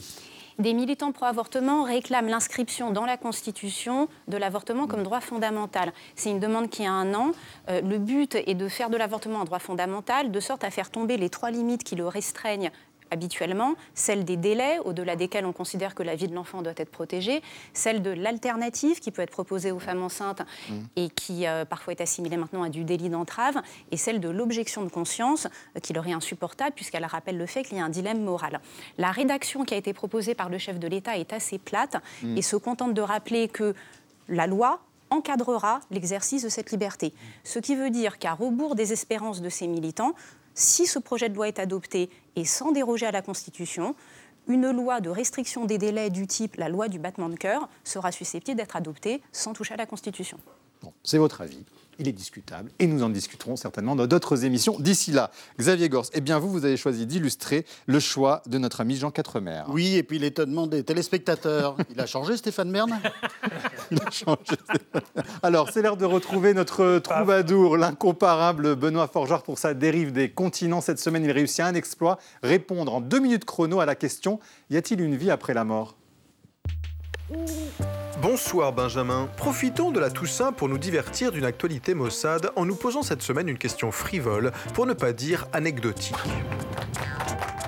[0.59, 5.91] Des militants pro-avortement réclament l'inscription dans la Constitution de l'avortement comme droit fondamental.
[6.15, 7.31] C'est une demande qui a un an.
[7.67, 11.17] le but est de faire de l'avortement un droit fondamental, de sorte à faire tomber
[11.17, 12.69] les trois limites qui le restreignent
[13.13, 16.89] habituellement, celle des délais, au-delà desquels on considère que la vie de l'enfant doit être
[16.89, 17.41] protégée,
[17.73, 20.73] celle de l'alternative qui peut être proposée aux femmes enceintes mmh.
[20.95, 23.61] et qui euh, parfois est assimilée maintenant à du délit d'entrave,
[23.91, 25.47] et celle de l'objection de conscience
[25.77, 28.59] euh, qui leur est insupportable puisqu'elle rappelle le fait qu'il y a un dilemme moral.
[28.97, 32.37] La rédaction qui a été proposée par le chef de l'État est assez plate mmh.
[32.37, 33.75] et se contente de rappeler que
[34.27, 34.79] la loi
[35.11, 37.13] encadrera l'exercice de cette liberté.
[37.43, 40.15] Ce qui veut dire qu'à rebours des espérances de ces militants,
[40.53, 43.95] si ce projet de loi est adopté et sans déroger à la Constitution,
[44.47, 48.11] une loi de restriction des délais du type la loi du battement de cœur sera
[48.11, 50.37] susceptible d'être adoptée sans toucher à la Constitution.
[51.03, 51.63] C'est votre avis
[51.99, 54.77] il est discutable et nous en discuterons certainement dans d'autres émissions.
[54.79, 58.81] D'ici là, Xavier Gors, eh bien vous, vous avez choisi d'illustrer le choix de notre
[58.81, 59.63] ami Jean Quatremer.
[59.67, 61.77] Oui, et puis l'étonnement des téléspectateurs.
[61.91, 62.99] Il a changé Stéphane Merne
[63.91, 64.57] Il a changé.
[65.43, 70.81] Alors, c'est l'heure de retrouver notre troubadour, l'incomparable Benoît Forgeard pour sa dérive des continents.
[70.81, 74.77] Cette semaine, il réussit un exploit, répondre en deux minutes chrono à la question y
[74.77, 75.95] a-t-il une vie après la mort?
[78.23, 79.27] Bonsoir Benjamin.
[79.35, 83.49] Profitons de la Toussaint pour nous divertir d'une actualité maussade en nous posant cette semaine
[83.49, 86.15] une question frivole, pour ne pas dire anecdotique.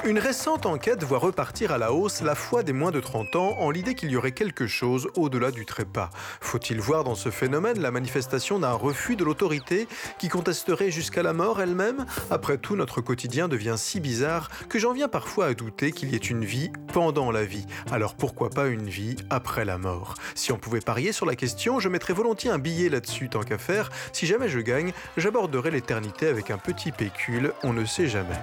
[0.06, 3.56] Une récente enquête voit repartir à la hausse la foi des moins de 30 ans
[3.58, 6.12] en l'idée qu'il y aurait quelque chose au-delà du trépas.
[6.42, 9.88] Faut-il voir dans ce phénomène la manifestation d'un refus de l'autorité
[10.20, 12.06] qui contesterait jusqu'à la mort elle-même?
[12.30, 16.16] Après tout, notre quotidien devient si bizarre que j'en viens parfois à douter qu'il y
[16.16, 17.66] ait une vie pendant la vie.
[17.92, 20.14] Alors pourquoi pas une vie après la mort?
[20.36, 23.58] Si on pouvait parier sur la question, je mettrais volontiers un billet là-dessus tant qu'à
[23.58, 23.90] faire.
[24.14, 28.38] Si jamais je gagne, j'aborderai l'éternité avec un petit pécule, on ne sait jamais.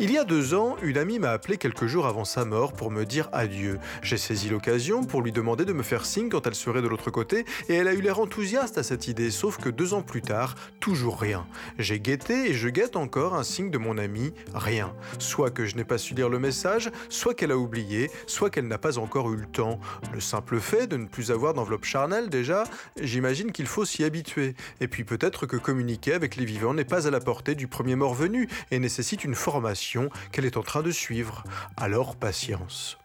[0.00, 2.90] Il y a deux ans, une amie m'a appelé quelques jours avant sa mort pour
[2.90, 3.78] me dire adieu.
[4.02, 7.10] J'ai saisi l'occasion pour lui demander de me faire signe quand elle serait de l'autre
[7.10, 10.22] côté, et elle a eu l'air enthousiaste à cette idée, sauf que deux ans plus
[10.22, 11.46] tard, toujours rien.
[11.78, 14.94] J'ai guetté et je guette encore un signe de mon amie, rien.
[15.18, 18.68] Soit que je n'ai pas su lire le message, soit qu'elle a oublié, soit qu'elle
[18.68, 19.80] n'a pas encore eu le temps.
[20.12, 22.64] Le simple fait de ne plus avoir d'enveloppe charnelle, déjà,
[23.00, 24.54] j'imagine qu'il faut s'y habituer.
[24.80, 27.96] Et puis peut-être que communiquer avec les vivants n'est pas à la portée du premier
[27.96, 31.44] mort venu et nécessite une formation qu'elle est en train de suivre.
[31.78, 32.98] Alors patience.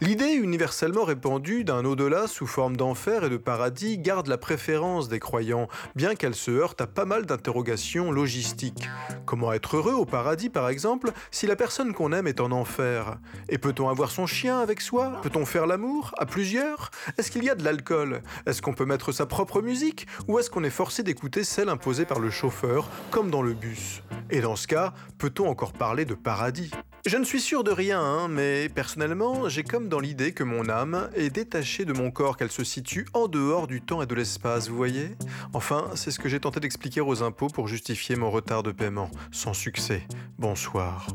[0.00, 5.20] L'idée universellement répandue d'un au-delà sous forme d'enfer et de paradis garde la préférence des
[5.20, 8.88] croyants, bien qu'elle se heurte à pas mal d'interrogations logistiques.
[9.26, 13.18] Comment être heureux au paradis, par exemple, si la personne qu'on aime est en enfer?
[13.50, 15.20] Et peut-on avoir son chien avec soi?
[15.22, 16.90] Peut-on faire l'amour À plusieurs?
[17.18, 18.22] Est-ce qu'il y a de l'alcool?
[18.46, 20.06] Est-ce qu'on peut mettre sa propre musique?
[20.28, 24.02] Ou est-ce qu'on est forcé d'écouter celle imposée par le chauffeur, comme dans le bus?
[24.30, 26.70] Et dans ce cas, peut-on encore parler de paradis?
[27.06, 30.68] Je ne suis sûr de rien, hein, mais personnellement, j'ai comme dans l'idée que mon
[30.68, 34.14] âme est détachée de mon corps, qu'elle se situe en dehors du temps et de
[34.14, 35.16] l'espace, vous voyez?
[35.52, 39.10] Enfin, c'est ce que j'ai tenté d'expliquer aux impôts pour justifier mon retard de paiement.
[39.32, 40.02] Sans succès.
[40.38, 41.06] Bonsoir.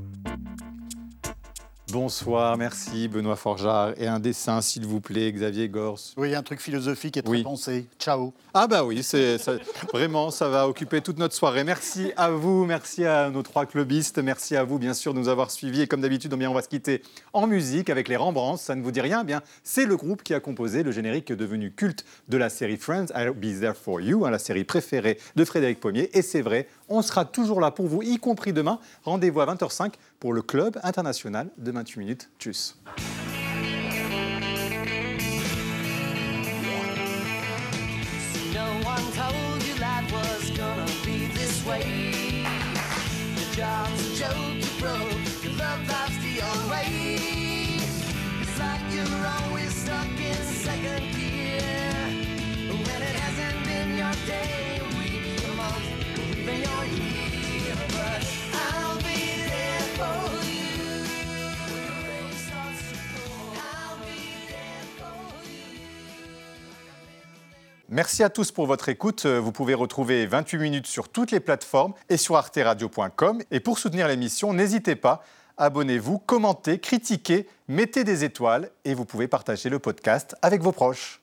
[1.92, 3.94] Bonsoir, merci Benoît Forjard.
[3.98, 6.00] Et un dessin, s'il vous plaît, Xavier Gors.
[6.18, 7.86] Oui, un truc philosophique et très pensé.
[8.00, 8.34] Ciao.
[8.56, 9.38] Ah bah oui, c'est
[9.94, 11.64] vraiment, ça va occuper toute notre soirée.
[11.64, 15.30] Merci à vous, merci à nos trois clubistes, merci à vous bien sûr de nous
[15.30, 15.82] avoir suivis.
[15.82, 18.58] Et comme d'habitude, on va se quitter en musique avec les Rembrandts.
[18.58, 21.32] Ça ne vous dit rien eh Bien, c'est le groupe qui a composé le générique
[21.32, 25.20] devenu culte de la série Friends, I'll Be There For You, hein, la série préférée
[25.36, 26.10] de Frédéric Pommier.
[26.18, 28.80] Et c'est vrai, on sera toujours là pour vous, y compris demain.
[29.04, 32.30] Rendez-vous à 20h05 pour le Club international de 28 minutes.
[32.40, 32.78] Tchuss.
[67.90, 69.28] Merci à tous pour votre écoute.
[69.28, 73.44] Vous pouvez retrouver 28 minutes sur toutes les plateformes et sur arteradio.com.
[73.52, 75.24] Et pour soutenir l'émission, n'hésitez pas,
[75.58, 81.22] abonnez-vous, commentez, critiquez, mettez des étoiles et vous pouvez partager le podcast avec vos proches.